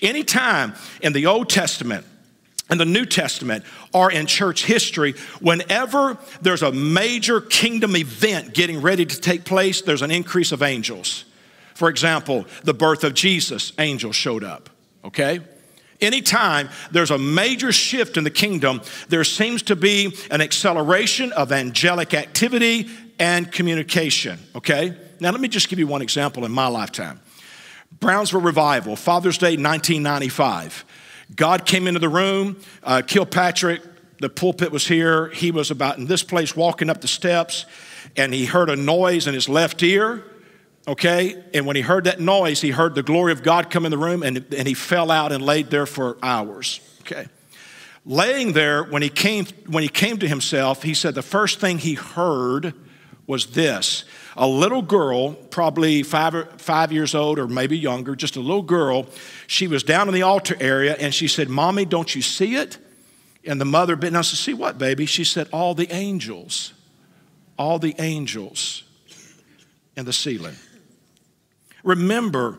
Anytime 0.01 0.73
in 0.99 1.13
the 1.13 1.27
Old 1.27 1.47
Testament 1.47 2.05
and 2.71 2.79
the 2.79 2.85
New 2.85 3.05
Testament 3.05 3.63
or 3.93 4.11
in 4.11 4.25
church 4.25 4.65
history, 4.65 5.13
whenever 5.39 6.17
there's 6.41 6.63
a 6.63 6.71
major 6.71 7.39
kingdom 7.39 7.95
event 7.95 8.55
getting 8.55 8.81
ready 8.81 9.05
to 9.05 9.21
take 9.21 9.45
place, 9.45 9.83
there's 9.83 10.01
an 10.01 10.09
increase 10.09 10.51
of 10.51 10.63
angels. 10.63 11.23
For 11.75 11.87
example, 11.87 12.45
the 12.63 12.73
birth 12.73 13.03
of 13.03 13.13
Jesus, 13.13 13.71
angels 13.77 14.15
showed 14.15 14.43
up, 14.43 14.71
okay? 15.05 15.41
Anytime 16.01 16.69
there's 16.91 17.11
a 17.11 17.17
major 17.17 17.71
shift 17.71 18.17
in 18.17 18.23
the 18.23 18.31
kingdom, 18.31 18.81
there 19.07 19.23
seems 19.23 19.61
to 19.63 19.75
be 19.75 20.17
an 20.31 20.41
acceleration 20.41 21.31
of 21.33 21.51
angelic 21.51 22.15
activity 22.15 22.89
and 23.19 23.51
communication, 23.51 24.39
okay? 24.55 24.95
Now, 25.19 25.31
let 25.31 25.41
me 25.41 25.47
just 25.47 25.69
give 25.69 25.79
you 25.79 25.87
one 25.87 26.01
example 26.01 26.45
in 26.45 26.51
my 26.51 26.67
lifetime. 26.67 27.19
Brownsville 27.99 28.41
Revival, 28.41 28.95
Father's 28.95 29.37
Day 29.37 29.57
1995. 29.57 30.85
God 31.35 31.65
came 31.65 31.87
into 31.87 31.99
the 31.99 32.09
room, 32.09 32.59
uh, 32.83 33.01
Kilpatrick, 33.05 33.81
the 34.19 34.29
pulpit 34.29 34.71
was 34.71 34.87
here. 34.87 35.29
He 35.29 35.51
was 35.51 35.71
about 35.71 35.97
in 35.97 36.05
this 36.05 36.23
place 36.23 36.55
walking 36.55 36.89
up 36.89 37.01
the 37.01 37.07
steps, 37.07 37.65
and 38.17 38.33
he 38.33 38.45
heard 38.45 38.69
a 38.69 38.75
noise 38.75 39.27
in 39.27 39.33
his 39.33 39.47
left 39.47 39.81
ear. 39.81 40.23
okay? 40.87 41.41
And 41.53 41.65
when 41.65 41.75
he 41.75 41.81
heard 41.81 42.05
that 42.05 42.19
noise, 42.19 42.61
he 42.61 42.71
heard 42.71 42.95
the 42.95 43.03
glory 43.03 43.31
of 43.31 43.43
God 43.43 43.69
come 43.69 43.85
in 43.85 43.91
the 43.91 43.97
room 43.97 44.23
and, 44.23 44.45
and 44.53 44.67
he 44.67 44.73
fell 44.73 45.11
out 45.11 45.31
and 45.31 45.43
laid 45.43 45.69
there 45.69 45.85
for 45.85 46.17
hours, 46.23 46.81
okay? 47.01 47.27
Laying 48.05 48.53
there, 48.53 48.83
when 48.83 49.01
he, 49.01 49.09
came, 49.09 49.45
when 49.67 49.83
he 49.83 49.89
came 49.89 50.17
to 50.17 50.27
himself, 50.27 50.83
he 50.83 50.93
said 50.93 51.15
the 51.15 51.21
first 51.21 51.59
thing 51.59 51.77
he 51.77 51.93
heard 51.93 52.73
was 53.27 53.47
this 53.47 54.03
a 54.35 54.47
little 54.47 54.81
girl, 54.81 55.33
probably 55.33 56.03
five, 56.03 56.61
five 56.61 56.91
years 56.91 57.15
old 57.15 57.39
or 57.39 57.47
maybe 57.47 57.77
younger, 57.77 58.15
just 58.15 58.35
a 58.35 58.39
little 58.39 58.61
girl. 58.61 59.07
She 59.47 59.67
was 59.67 59.83
down 59.83 60.07
in 60.07 60.13
the 60.13 60.21
altar 60.21 60.55
area 60.59 60.95
and 60.99 61.13
she 61.13 61.27
said, 61.27 61.49
Mommy, 61.49 61.85
don't 61.85 62.13
you 62.15 62.21
see 62.21 62.55
it? 62.55 62.77
And 63.45 63.59
the 63.59 63.65
mother 63.65 63.95
bit 63.95 64.11
down 64.11 64.17
and 64.17 64.25
said, 64.25 64.37
See 64.37 64.53
what, 64.53 64.77
baby? 64.77 65.05
She 65.05 65.23
said, 65.23 65.47
All 65.51 65.73
the 65.73 65.91
angels, 65.91 66.73
all 67.57 67.79
the 67.79 67.95
angels 67.99 68.83
in 69.95 70.05
the 70.05 70.13
ceiling. 70.13 70.55
Remember 71.83 72.57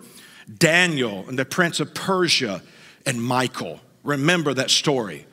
Daniel 0.58 1.24
and 1.28 1.38
the 1.38 1.44
prince 1.44 1.80
of 1.80 1.94
Persia 1.94 2.62
and 3.06 3.22
Michael. 3.22 3.80
Remember 4.02 4.54
that 4.54 4.70
story. 4.70 5.26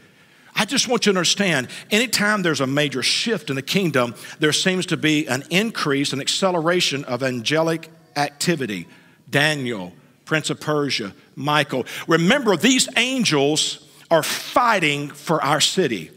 I 0.58 0.66
just 0.66 0.88
want 0.88 1.06
you 1.06 1.14
to 1.14 1.20
understand 1.20 1.68
anytime 1.92 2.42
there's 2.42 2.62
a 2.62 2.68
major 2.68 3.04
shift 3.04 3.52
in 3.52 3.56
the 3.56 3.62
kingdom, 3.62 4.16
there 4.40 4.52
seems 4.52 4.88
to 4.88 4.98
be 4.98 5.28
an 5.28 5.44
increase, 5.52 6.14
an 6.14 6.20
acceleration 6.20 7.04
of 7.06 7.22
angelic 7.22 7.90
activity. 8.16 8.88
Daniel, 9.30 9.94
Prince 10.26 10.50
of 10.50 10.60
Persia, 10.60 11.14
Michael. 11.36 11.86
Remember, 12.08 12.58
these 12.58 12.90
angels 12.98 13.88
are 14.10 14.24
fighting 14.24 15.10
for 15.10 15.44
our 15.44 15.62
city. 15.62 16.12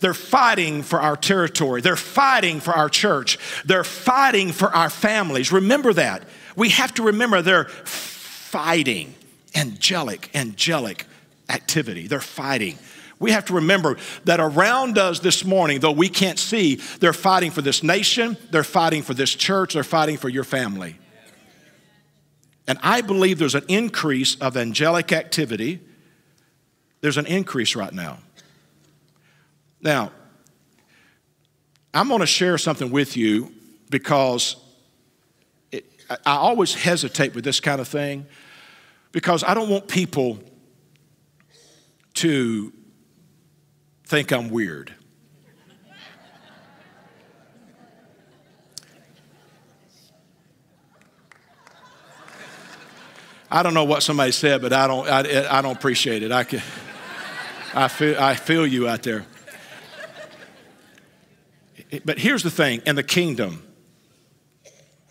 They're 0.00 0.14
fighting 0.14 0.82
for 0.82 1.00
our 1.00 1.16
territory. 1.16 1.80
They're 1.80 1.96
fighting 1.96 2.60
for 2.60 2.72
our 2.72 2.88
church. 2.88 3.38
They're 3.64 3.84
fighting 3.84 4.52
for 4.52 4.74
our 4.74 4.90
families. 4.90 5.52
Remember 5.52 5.92
that. 5.92 6.24
We 6.56 6.70
have 6.70 6.94
to 6.94 7.04
remember 7.04 7.42
they're 7.42 7.64
fighting. 7.64 9.14
Angelic, 9.54 10.30
angelic 10.34 11.06
activity. 11.48 12.06
They're 12.06 12.20
fighting. 12.20 12.78
We 13.20 13.32
have 13.32 13.44
to 13.44 13.54
remember 13.54 13.98
that 14.24 14.40
around 14.40 14.96
us 14.96 15.20
this 15.20 15.44
morning, 15.44 15.80
though 15.80 15.92
we 15.92 16.08
can't 16.08 16.38
see, 16.38 16.76
they're 17.00 17.12
fighting 17.12 17.50
for 17.50 17.60
this 17.60 17.82
nation, 17.82 18.36
they're 18.50 18.64
fighting 18.64 19.02
for 19.02 19.12
this 19.12 19.34
church, 19.34 19.74
they're 19.74 19.84
fighting 19.84 20.16
for 20.16 20.30
your 20.30 20.42
family. 20.42 20.98
And 22.66 22.78
I 22.82 23.02
believe 23.02 23.38
there's 23.38 23.54
an 23.54 23.66
increase 23.68 24.36
of 24.36 24.56
angelic 24.56 25.12
activity. 25.12 25.80
There's 27.02 27.18
an 27.18 27.26
increase 27.26 27.76
right 27.76 27.92
now. 27.92 28.18
Now, 29.82 30.12
I'm 31.92 32.08
going 32.08 32.20
to 32.20 32.26
share 32.26 32.56
something 32.56 32.90
with 32.90 33.16
you 33.16 33.52
because 33.90 34.56
it, 35.72 35.84
I 36.24 36.36
always 36.36 36.72
hesitate 36.72 37.34
with 37.34 37.44
this 37.44 37.60
kind 37.60 37.80
of 37.80 37.88
thing 37.88 38.26
because 39.12 39.44
I 39.44 39.52
don't 39.52 39.68
want 39.68 39.88
people 39.88 40.38
to 42.14 42.72
think 44.10 44.32
I'm 44.32 44.50
weird. 44.50 44.92
I 53.48 53.62
don't 53.62 53.72
know 53.72 53.84
what 53.84 54.02
somebody 54.02 54.32
said, 54.32 54.62
but 54.62 54.72
I 54.72 54.88
don't, 54.88 55.08
I, 55.08 55.58
I 55.58 55.62
don't 55.62 55.76
appreciate 55.76 56.24
it. 56.24 56.32
I, 56.32 56.42
can, 56.42 56.60
I, 57.72 57.86
feel, 57.86 58.20
I 58.20 58.34
feel 58.34 58.66
you 58.66 58.88
out 58.88 59.04
there. 59.04 59.26
But 62.04 62.18
here's 62.18 62.42
the 62.42 62.50
thing 62.50 62.82
in 62.86 62.96
the 62.96 63.04
kingdom, 63.04 63.62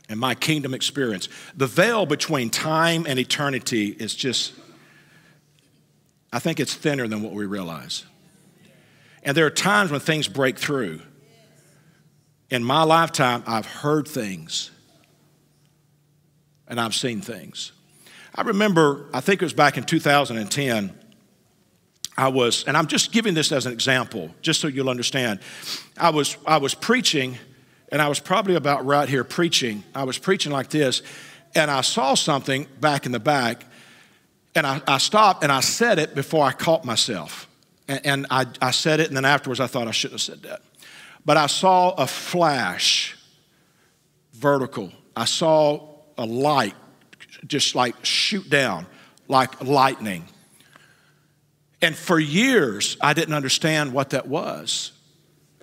in 0.09 0.19
my 0.19 0.35
kingdom 0.35 0.73
experience, 0.73 1.29
the 1.55 1.67
veil 1.67 2.05
between 2.05 2.49
time 2.49 3.05
and 3.07 3.17
eternity 3.17 3.95
is 3.97 4.13
just, 4.13 4.51
I 6.33 6.39
think 6.39 6.59
it's 6.59 6.73
thinner 6.73 7.07
than 7.07 7.21
what 7.21 7.31
we 7.31 7.45
realize. 7.45 8.03
And 9.23 9.36
there 9.36 9.45
are 9.45 9.51
times 9.51 9.91
when 9.91 9.99
things 9.99 10.27
break 10.27 10.58
through. 10.58 11.01
In 12.49 12.63
my 12.63 12.84
lifetime, 12.84 13.43
I've 13.45 13.65
heard 13.65 14.08
things 14.08 14.71
and 16.69 16.79
I've 16.79 16.95
seen 16.95 17.19
things. 17.19 17.71
I 18.34 18.43
remember, 18.43 19.08
I 19.13 19.21
think 19.21 19.41
it 19.41 19.45
was 19.45 19.53
back 19.53 19.77
in 19.77 19.84
2010, 19.84 20.97
I 22.15 22.27
was, 22.27 22.63
and 22.65 22.77
I'm 22.77 22.88
just 22.88 23.12
giving 23.12 23.34
this 23.34 23.51
as 23.51 23.65
an 23.65 23.73
example, 23.73 24.29
just 24.41 24.62
so 24.62 24.67
you'll 24.67 24.89
understand. 24.89 25.39
I 25.97 26.12
was, 26.12 26.38
I 26.45 26.58
was 26.58 26.75
preaching, 26.75 27.38
and 27.91 28.01
I 28.01 28.08
was 28.08 28.19
probably 28.19 28.55
about 28.55 28.86
right 28.86 29.10
here 29.10 29.23
preaching. 29.23 29.84
I 29.95 30.03
was 30.03 30.17
preaching 30.17 30.51
like 30.51 30.69
this, 30.69 31.01
and 31.55 31.71
I 31.71 31.82
saw 31.82 32.13
something 32.13 32.67
back 32.79 33.05
in 33.05 33.12
the 33.12 33.19
back, 33.19 33.65
and 34.53 34.67
I, 34.67 34.82
I 34.88 34.97
stopped 34.99 35.43
and 35.43 35.51
I 35.51 35.62
said 35.62 35.97
it 35.97 36.13
before 36.13 36.45
I 36.45 36.51
caught 36.51 36.86
myself. 36.86 37.48
And, 37.89 38.06
and 38.06 38.28
I, 38.30 38.45
I 38.62 38.71
said 38.71 39.02
it, 39.02 39.08
and 39.08 39.17
then 39.17 39.25
afterwards 39.25 39.60
I 39.60 39.67
thought 39.67 39.89
I 39.89 39.91
shouldn't 39.91 40.21
have 40.21 40.39
said 40.39 40.43
that. 40.43 40.62
But 41.25 41.36
I 41.36 41.47
saw 41.47 41.89
a 41.91 42.08
flash, 42.08 43.17
vertical. 44.32 44.93
I 45.17 45.25
saw 45.25 45.97
a 46.17 46.25
light 46.25 46.75
just 47.45 47.75
like 47.75 48.06
shoot 48.06 48.49
down 48.49 48.86
like 49.30 49.63
lightning. 49.63 50.25
And 51.82 51.95
for 51.95 52.19
years, 52.19 52.97
I 52.99 53.13
didn't 53.13 53.36
understand 53.36 53.93
what 53.93 54.10
that 54.10 54.28
was. 54.28 54.91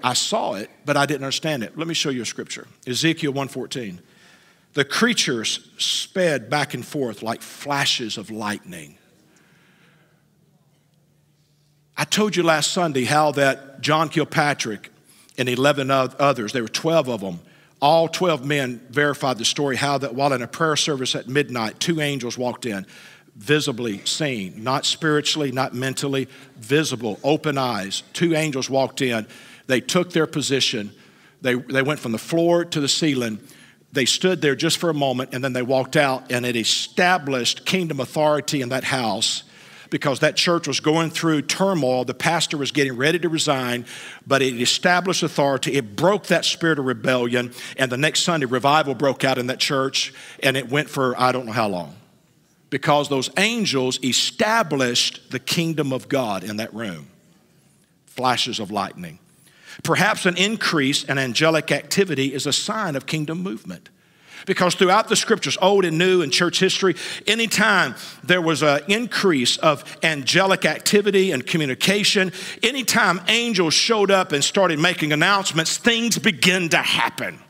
I 0.03 0.15
saw 0.15 0.55
it, 0.55 0.71
but 0.87 0.97
I 0.97 1.05
didn't 1.05 1.25
understand 1.25 1.63
it. 1.63 1.77
Let 1.77 1.89
me 1.89 1.95
show 1.95 2.11
you 2.11 2.23
a 2.23 2.27
scripture. 2.27 2.69
Ezekiel 2.87 3.33
1:14. 3.33 3.99
The 4.73 4.85
creatures 4.85 5.71
sped 5.79 6.49
back 6.49 6.75
and 6.75 6.87
forth 6.87 7.23
like 7.23 7.43
flashes 7.43 8.17
of 8.17 8.31
lightning. 8.31 8.99
I 11.99 12.05
told 12.05 12.37
you 12.37 12.43
last 12.43 12.73
Sunday 12.73 13.05
how 13.05 13.33
that 13.33 13.81
John 13.81 14.11
Kilpatrick 14.11 14.91
and 15.39 15.49
11 15.49 15.91
others, 15.91 16.53
there 16.53 16.63
were 16.63 16.69
12 16.69 17.09
of 17.09 17.21
them, 17.23 17.41
all 17.81 18.09
12 18.09 18.45
men 18.45 18.81
verified 18.91 19.39
the 19.39 19.45
story 19.45 19.77
how 19.77 19.97
that 19.99 20.15
while 20.15 20.33
in 20.33 20.43
a 20.43 20.47
prayer 20.47 20.77
service 20.77 21.15
at 21.15 21.29
midnight, 21.29 21.81
two 21.81 22.01
angels 22.01 22.37
walked 22.37 22.67
in, 22.67 22.87
visibly 23.35 24.05
seen, 24.05 24.63
not 24.63 24.85
spiritually, 24.85 25.53
not 25.53 25.75
mentally, 25.75 26.29
visible, 26.57 27.19
open 27.23 27.57
eyes. 27.57 28.03
Two 28.13 28.35
angels 28.35 28.69
walked 28.69 29.01
in. 29.01 29.27
They 29.67 29.81
took 29.81 30.13
their 30.13 30.27
position. 30.27 30.93
They, 31.41 31.55
they 31.55 31.83
went 31.83 32.01
from 32.01 32.13
the 32.13 32.19
floor 32.19 32.65
to 32.65 32.81
the 32.81 32.89
ceiling. 32.89 33.41
They 33.93 34.07
stood 34.07 34.43
there 34.43 34.55
just 34.55 34.79
for 34.79 34.91
a 34.91 34.95
moment 34.95 35.31
and 35.33 35.43
then 35.43 35.55
they 35.55 35.63
walked 35.63 35.97
out, 35.97 36.31
and 36.31 36.45
it 36.45 36.57
established 36.57 37.65
kingdom 37.65 38.01
authority 38.01 38.61
in 38.61 38.69
that 38.71 38.85
house 38.85 39.45
because 39.91 40.21
that 40.21 40.37
church 40.37 40.67
was 40.67 40.81
going 40.81 41.11
through 41.11 41.43
turmoil. 41.43 42.05
The 42.05 42.15
pastor 42.15 42.57
was 42.57 42.73
getting 42.73 42.97
ready 42.97 43.19
to 43.19 43.29
resign, 43.29 43.87
but 44.27 44.43
it 44.43 44.61
established 44.61 45.23
authority. 45.23 45.75
It 45.75 45.97
broke 45.97 46.27
that 46.27 46.45
spirit 46.45 46.79
of 46.79 46.85
rebellion. 46.85 47.53
And 47.77 47.91
the 47.91 47.97
next 47.97 48.21
Sunday, 48.21 48.47
revival 48.47 48.95
broke 48.95 49.25
out 49.25 49.39
in 49.39 49.47
that 49.49 49.59
church, 49.59 50.13
and 50.43 50.57
it 50.57 50.71
went 50.71 50.89
for 50.89 51.19
I 51.21 51.33
don't 51.33 51.47
know 51.47 51.53
how 51.53 51.69
long. 51.69 51.95
Because 52.71 53.09
those 53.09 53.31
angels 53.37 54.03
established 54.03 55.31
the 55.31 55.39
kingdom 55.39 55.93
of 55.93 56.09
God 56.09 56.43
in 56.43 56.57
that 56.57 56.75
room. 56.75 57.09
Flashes 58.07 58.59
of 58.59 58.71
lightning. 58.71 59.19
Perhaps 59.83 60.27
an 60.27 60.37
increase 60.37 61.05
in 61.05 61.19
angelic 61.19 61.71
activity 61.71 62.33
is 62.33 62.47
a 62.47 62.53
sign 62.53 62.97
of 62.97 63.07
kingdom 63.07 63.43
movement. 63.43 63.91
Because 64.47 64.77
throughout 64.77 65.09
the 65.09 65.17
scriptures, 65.17 65.59
old 65.61 65.85
and 65.85 65.99
new 65.99 66.23
and 66.23 66.33
church 66.33 66.61
history, 66.61 66.95
anytime 67.27 67.97
there 68.23 68.41
was 68.41 68.63
an 68.63 68.81
increase 68.87 69.57
of 69.59 69.85
angelic 70.05 70.65
activity 70.65 71.33
and 71.33 71.45
communication, 71.45 72.33
anytime 72.63 73.21
angels 73.27 73.75
showed 73.75 74.11
up 74.11 74.31
and 74.31 74.43
started 74.43 74.79
making 74.79 75.13
announcements, 75.13 75.77
things 75.77 76.17
begin 76.19 76.69
to 76.69 76.79
happen. 76.79 77.41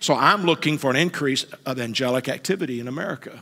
So 0.00 0.14
I'm 0.14 0.42
looking 0.42 0.78
for 0.78 0.90
an 0.90 0.96
increase 0.96 1.44
of 1.64 1.78
angelic 1.78 2.28
activity 2.28 2.80
in 2.80 2.88
America. 2.88 3.40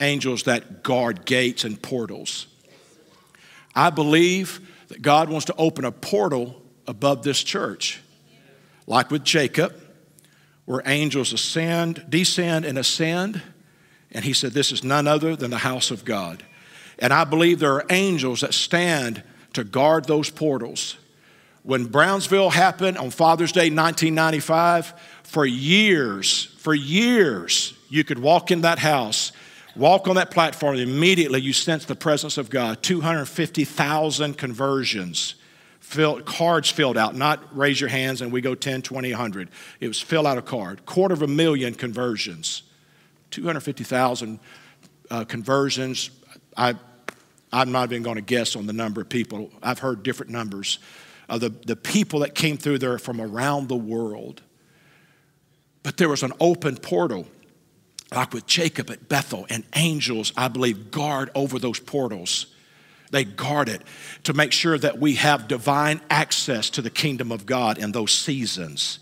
Angels 0.00 0.44
that 0.44 0.84
guard 0.84 1.24
gates 1.24 1.64
and 1.64 1.82
portals. 1.82 2.46
I 3.74 3.90
believe 3.90 4.60
that 4.86 5.02
God 5.02 5.28
wants 5.28 5.46
to 5.46 5.54
open 5.56 5.84
a 5.84 5.92
portal 5.92 6.62
above 6.86 7.24
this 7.24 7.42
church, 7.42 8.00
like 8.86 9.10
with 9.10 9.24
Jacob 9.24 9.74
where 10.70 10.82
angels 10.86 11.32
ascend, 11.32 12.06
descend, 12.08 12.64
and 12.64 12.78
ascend. 12.78 13.42
And 14.12 14.24
he 14.24 14.32
said, 14.32 14.52
This 14.52 14.70
is 14.70 14.84
none 14.84 15.08
other 15.08 15.34
than 15.34 15.50
the 15.50 15.58
house 15.58 15.90
of 15.90 16.04
God. 16.04 16.44
And 17.00 17.12
I 17.12 17.24
believe 17.24 17.58
there 17.58 17.72
are 17.72 17.86
angels 17.90 18.42
that 18.42 18.54
stand 18.54 19.24
to 19.54 19.64
guard 19.64 20.04
those 20.04 20.30
portals. 20.30 20.96
When 21.64 21.86
Brownsville 21.86 22.50
happened 22.50 22.98
on 22.98 23.10
Father's 23.10 23.50
Day 23.50 23.62
1995, 23.62 24.94
for 25.24 25.44
years, 25.44 26.44
for 26.58 26.72
years, 26.72 27.74
you 27.88 28.04
could 28.04 28.20
walk 28.20 28.52
in 28.52 28.60
that 28.60 28.78
house, 28.78 29.32
walk 29.74 30.06
on 30.06 30.14
that 30.14 30.30
platform, 30.30 30.76
and 30.76 30.88
immediately 30.88 31.40
you 31.40 31.52
sense 31.52 31.84
the 31.84 31.96
presence 31.96 32.38
of 32.38 32.48
God. 32.48 32.80
250,000 32.80 34.38
conversions 34.38 35.34
fill, 35.90 36.20
cards 36.22 36.70
filled 36.70 36.96
out, 36.96 37.16
not 37.16 37.40
raise 37.56 37.80
your 37.80 37.90
hands 37.90 38.22
and 38.22 38.30
we 38.30 38.40
go 38.40 38.54
10, 38.54 38.82
20, 38.82 39.10
100. 39.10 39.48
It 39.80 39.88
was 39.88 40.00
fill 40.00 40.26
out 40.26 40.38
a 40.38 40.42
card. 40.42 40.86
Quarter 40.86 41.14
of 41.14 41.22
a 41.22 41.26
million 41.26 41.74
conversions, 41.74 42.62
250,000 43.32 44.38
uh, 45.10 45.24
conversions. 45.24 46.10
I, 46.56 46.76
I'm 47.52 47.72
not 47.72 47.90
even 47.90 48.04
going 48.04 48.16
to 48.16 48.22
guess 48.22 48.54
on 48.54 48.66
the 48.66 48.72
number 48.72 49.00
of 49.00 49.08
people. 49.08 49.50
I've 49.64 49.80
heard 49.80 50.04
different 50.04 50.30
numbers 50.30 50.78
of 51.28 51.40
the, 51.40 51.48
the 51.48 51.76
people 51.76 52.20
that 52.20 52.36
came 52.36 52.56
through 52.56 52.78
there 52.78 52.98
from 52.98 53.20
around 53.20 53.68
the 53.68 53.76
world. 53.76 54.42
But 55.82 55.96
there 55.96 56.08
was 56.08 56.22
an 56.22 56.32
open 56.38 56.76
portal, 56.76 57.26
like 58.14 58.32
with 58.32 58.46
Jacob 58.46 58.90
at 58.90 59.08
Bethel, 59.08 59.44
and 59.50 59.64
angels, 59.74 60.32
I 60.36 60.46
believe, 60.46 60.92
guard 60.92 61.30
over 61.34 61.58
those 61.58 61.80
portals. 61.80 62.46
They 63.10 63.24
guard 63.24 63.68
it 63.68 63.82
to 64.24 64.32
make 64.32 64.52
sure 64.52 64.78
that 64.78 64.98
we 64.98 65.14
have 65.14 65.48
divine 65.48 66.00
access 66.10 66.70
to 66.70 66.82
the 66.82 66.90
kingdom 66.90 67.32
of 67.32 67.46
God 67.46 67.78
in 67.78 67.92
those 67.92 68.12
seasons. 68.12 69.00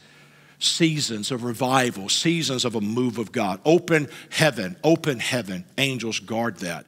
Seasons 0.58 1.30
of 1.30 1.44
revival, 1.44 2.08
seasons 2.08 2.64
of 2.64 2.74
a 2.74 2.80
move 2.80 3.18
of 3.18 3.30
God. 3.30 3.60
Open 3.64 4.08
heaven, 4.30 4.76
open 4.82 5.20
heaven. 5.20 5.64
Angels 5.76 6.18
guard 6.18 6.56
that. 6.58 6.86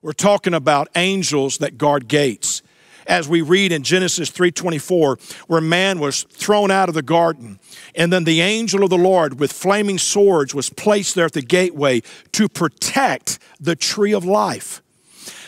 We're 0.00 0.12
talking 0.12 0.54
about 0.54 0.88
angels 0.94 1.58
that 1.58 1.78
guard 1.78 2.08
gates. 2.08 2.62
As 3.06 3.28
we 3.28 3.42
read 3.42 3.72
in 3.72 3.82
Genesis 3.82 4.30
3:24, 4.30 5.18
where 5.46 5.60
man 5.60 5.98
was 5.98 6.24
thrown 6.30 6.70
out 6.70 6.88
of 6.88 6.94
the 6.94 7.02
garden, 7.02 7.58
and 7.94 8.12
then 8.12 8.24
the 8.24 8.40
angel 8.40 8.84
of 8.84 8.90
the 8.90 8.96
Lord 8.96 9.40
with 9.40 9.52
flaming 9.52 9.98
swords 9.98 10.54
was 10.54 10.70
placed 10.70 11.14
there 11.14 11.26
at 11.26 11.32
the 11.32 11.42
gateway 11.42 12.02
to 12.32 12.48
protect 12.48 13.38
the 13.60 13.76
tree 13.76 14.12
of 14.12 14.24
life. 14.24 14.82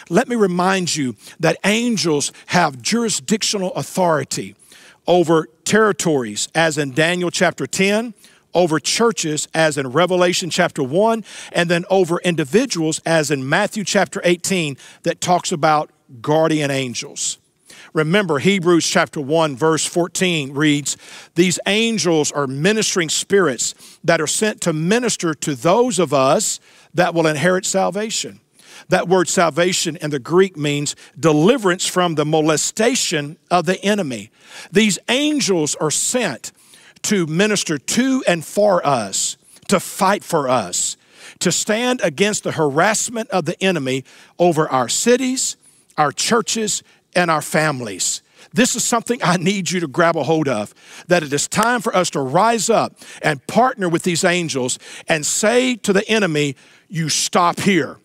Let 0.09 0.29
me 0.29 0.37
remind 0.37 0.95
you 0.95 1.17
that 1.41 1.59
angels 1.65 2.33
have 2.47 2.81
jurisdictional 2.81 3.73
authority 3.75 4.55
over 5.07 5.49
territories, 5.65 6.49
as 6.55 6.79
in 6.79 6.93
Daniel 6.93 7.31
chapter 7.31 7.67
10, 7.67 8.15
over 8.55 8.81
churches, 8.81 9.49
as 9.53 9.77
in 9.77 9.89
Revelation 9.89 10.49
chapter 10.49 10.83
1, 10.83 11.25
and 11.53 11.69
then 11.69 11.85
over 11.91 12.19
individuals, 12.21 13.01
as 13.05 13.31
in 13.31 13.49
Matthew 13.49 13.85
chapter 13.85 14.21
18, 14.25 14.77
that 15.03 15.21
talks 15.21 15.53
about 15.53 15.91
guardian 16.23 16.71
angels. 16.71 17.39
Remember, 17.93 18.39
Hebrews 18.39 18.87
chapter 18.87 19.21
1, 19.21 19.57
verse 19.57 19.85
14 19.85 20.53
reads, 20.55 20.97
These 21.35 21.59
angels 21.67 22.31
are 22.33 22.47
ministering 22.47 23.09
spirits 23.09 23.75
that 24.05 24.21
are 24.21 24.27
sent 24.27 24.61
to 24.63 24.73
minister 24.73 25.35
to 25.35 25.55
those 25.55 25.99
of 25.99 26.13
us 26.13 26.61
that 26.95 27.15
will 27.15 27.27
inherit 27.27 27.65
salvation. 27.67 28.41
That 28.89 29.09
word 29.09 29.29
salvation 29.29 29.97
in 29.97 30.11
the 30.11 30.19
Greek 30.19 30.57
means 30.57 30.97
deliverance 31.19 31.87
from 31.87 32.15
the 32.15 32.25
molestation 32.25 33.37
of 33.51 33.67
the 33.67 33.83
enemy. 33.85 34.31
These 34.71 34.99
angels 35.09 35.75
are 35.77 35.91
sent 35.91 36.53
to 37.03 37.27
minister 37.27 37.79
to 37.79 38.25
and 38.27 38.45
for 38.45 38.85
us, 38.87 39.37
to 39.69 39.81
fight 39.81 40.25
for 40.25 40.49
us, 40.49 40.97
to 41.41 41.53
stand 41.53 42.01
against 42.03 42.45
the 42.45 42.53
harassment 42.53 43.29
of 43.31 43.45
the 43.45 43.63
enemy 43.63 44.05
over 44.39 44.69
our 44.69 44.89
cities, 44.89 45.57
our 45.97 46.13
churches, 46.13 46.83
and 47.15 47.31
our 47.31 47.43
families. 47.43 48.23
This 48.53 48.75
is 48.75 48.85
something 48.85 49.21
I 49.23 49.37
need 49.37 49.71
you 49.71 49.81
to 49.81 49.87
grab 49.87 50.17
a 50.17 50.23
hold 50.23 50.49
of 50.49 50.75
that 51.09 51.23
it 51.23 51.33
is 51.33 51.47
time 51.49 51.81
for 51.81 51.95
us 51.95 52.11
to 52.11 52.21
rise 52.21 52.71
up 52.71 52.95
and 53.23 53.45
partner 53.47 53.89
with 53.89 54.03
these 54.03 54.25
angels 54.25 54.79
and 55.09 55.27
say 55.27 55.77
to 55.77 55.93
the 55.93 56.09
enemy, 56.09 56.57
You 56.89 57.09
stop 57.09 57.61
here. 57.61 57.99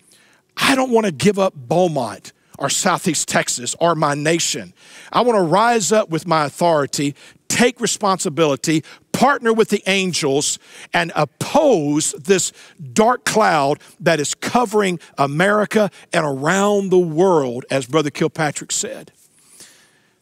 I 0.58 0.76
don't 0.76 0.92
want 0.92 1.06
to 1.06 1.12
give 1.12 1.40
up 1.40 1.54
Beaumont 1.56 2.34
or 2.58 2.70
Southeast 2.70 3.28
Texas 3.28 3.76
or 3.80 3.96
my 3.96 4.14
nation. 4.14 4.74
I 5.12 5.22
want 5.22 5.38
to 5.38 5.44
rise 5.44 5.92
up 5.92 6.10
with 6.10 6.28
my 6.28 6.46
authority, 6.46 7.16
take 7.48 7.80
responsibility, 7.82 8.84
partner 9.12 9.52
with 9.52 9.70
the 9.70 9.84
angels, 9.88 10.60
and 10.94 11.12
oppose 11.16 12.12
this 12.14 12.54
dark 12.94 13.26
cloud 13.26 13.80
that 14.00 14.20
is 14.20 14.36
covering 14.36 15.00
America 15.18 15.90
and 16.14 16.26
around 16.26 16.90
the 16.90 17.00
world, 17.00 17.66
as 17.72 17.86
Brother 17.86 18.10
Kilpatrick 18.10 18.72
said. 18.72 19.12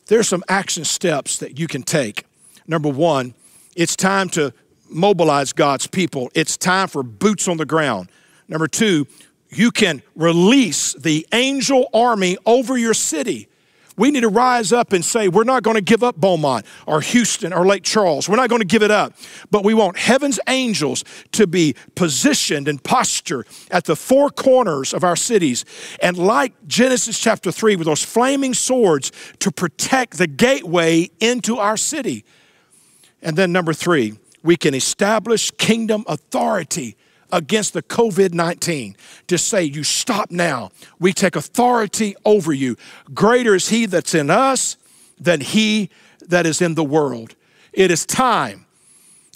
There's 0.07 0.27
some 0.27 0.43
action 0.47 0.85
steps 0.85 1.37
that 1.37 1.59
you 1.59 1.67
can 1.67 1.83
take. 1.83 2.25
Number 2.67 2.89
one, 2.89 3.35
it's 3.75 3.95
time 3.95 4.29
to 4.29 4.53
mobilize 4.89 5.53
God's 5.53 5.87
people, 5.87 6.31
it's 6.33 6.57
time 6.57 6.87
for 6.87 7.03
boots 7.03 7.47
on 7.47 7.57
the 7.57 7.65
ground. 7.65 8.09
Number 8.47 8.67
two, 8.67 9.05
you 9.49 9.71
can 9.71 10.01
release 10.15 10.93
the 10.93 11.27
angel 11.33 11.89
army 11.93 12.38
over 12.45 12.77
your 12.77 12.93
city. 12.93 13.47
We 13.99 14.12
need 14.12 14.21
to 14.21 14.29
rise 14.29 14.71
up 14.71 14.93
and 14.93 15.03
say, 15.03 15.27
we're 15.27 15.43
not 15.43 15.62
going 15.62 15.75
to 15.75 15.81
give 15.81 16.03
up 16.03 16.15
Beaumont 16.15 16.65
or 16.85 17.01
Houston 17.01 17.51
or 17.51 17.65
Lake 17.65 17.83
Charles. 17.83 18.29
We're 18.29 18.38
not 18.38 18.49
going 18.49 18.62
to 18.62 18.67
give 18.67 18.81
it 18.81 18.91
up. 18.91 19.13
But 19.51 19.65
we 19.65 19.73
want 19.73 19.97
heaven's 19.97 20.39
angels 20.47 21.03
to 21.33 21.45
be 21.45 21.75
positioned 21.95 22.69
and 22.69 22.81
posture 22.81 23.45
at 23.69 23.83
the 23.83 23.97
four 23.97 24.29
corners 24.29 24.93
of 24.93 25.03
our 25.03 25.17
cities. 25.17 25.65
And 26.01 26.17
like 26.17 26.53
Genesis 26.65 27.19
chapter 27.19 27.51
3, 27.51 27.75
with 27.75 27.88
those 27.88 28.01
flaming 28.01 28.53
swords 28.53 29.12
to 29.39 29.51
protect 29.51 30.17
the 30.17 30.27
gateway 30.27 31.09
into 31.19 31.57
our 31.57 31.75
city. 31.75 32.23
And 33.21 33.35
then 33.35 33.51
number 33.51 33.73
three, 33.73 34.17
we 34.43 34.55
can 34.55 34.73
establish 34.73 35.51
kingdom 35.51 36.05
authority 36.07 36.95
against 37.31 37.73
the 37.73 37.83
COVID 37.83 38.33
19 38.33 38.95
to 39.27 39.37
say, 39.37 39.63
You 39.63 39.83
stop 39.83 40.31
now. 40.31 40.71
We 40.99 41.13
take 41.13 41.35
authority 41.35 42.15
over 42.25 42.53
you. 42.53 42.75
Greater 43.13 43.55
is 43.55 43.69
He 43.69 43.85
that's 43.85 44.13
in 44.13 44.29
us 44.29 44.77
than 45.19 45.41
He 45.41 45.89
that 46.27 46.45
is 46.45 46.61
in 46.61 46.75
the 46.75 46.83
world. 46.83 47.35
It 47.73 47.91
is 47.91 48.05
time. 48.05 48.65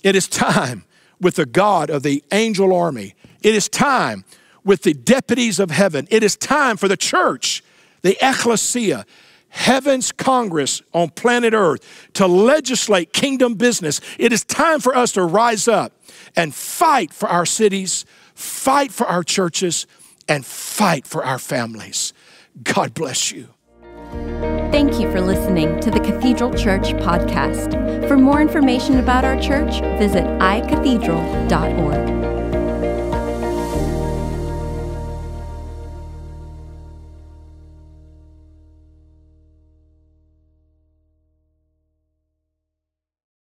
It 0.03 0.15
is 0.15 0.27
time 0.27 0.85
with 1.21 1.35
the 1.35 1.45
God 1.45 1.89
of 1.89 2.03
the 2.03 2.23
angel 2.31 2.73
army. 2.73 3.15
It 3.41 3.55
is 3.55 3.69
time 3.69 4.25
with 4.63 4.83
the 4.83 4.93
deputies 4.93 5.59
of 5.59 5.71
heaven. 5.71 6.07
It 6.09 6.23
is 6.23 6.35
time 6.35 6.77
for 6.77 6.87
the 6.87 6.97
church, 6.97 7.63
the 8.01 8.17
ecclesia, 8.21 9.05
heaven's 9.53 10.11
Congress 10.11 10.81
on 10.93 11.09
planet 11.09 11.53
Earth 11.53 12.09
to 12.13 12.27
legislate 12.27 13.13
kingdom 13.13 13.53
business. 13.53 14.01
It 14.17 14.33
is 14.33 14.43
time 14.43 14.79
for 14.79 14.95
us 14.95 15.11
to 15.13 15.23
rise 15.23 15.67
up 15.67 15.93
and 16.35 16.53
fight 16.53 17.13
for 17.13 17.29
our 17.29 17.45
cities, 17.45 18.05
fight 18.33 18.91
for 18.91 19.05
our 19.05 19.23
churches, 19.23 19.85
and 20.27 20.45
fight 20.45 21.05
for 21.05 21.23
our 21.23 21.39
families. 21.39 22.13
God 22.63 22.93
bless 22.93 23.31
you. 23.31 23.49
Thank 24.71 24.99
you 24.99 25.11
for 25.11 25.21
listening 25.21 25.79
to 25.81 25.91
the 25.91 25.99
Cathedral 25.99 26.53
Church 26.53 26.93
podcast. 26.93 28.07
For 28.07 28.17
more 28.17 28.41
information 28.41 28.97
about 28.97 29.23
our 29.23 29.39
church, 29.39 29.81
visit 29.99 30.23
icathedral.org. 30.23 32.22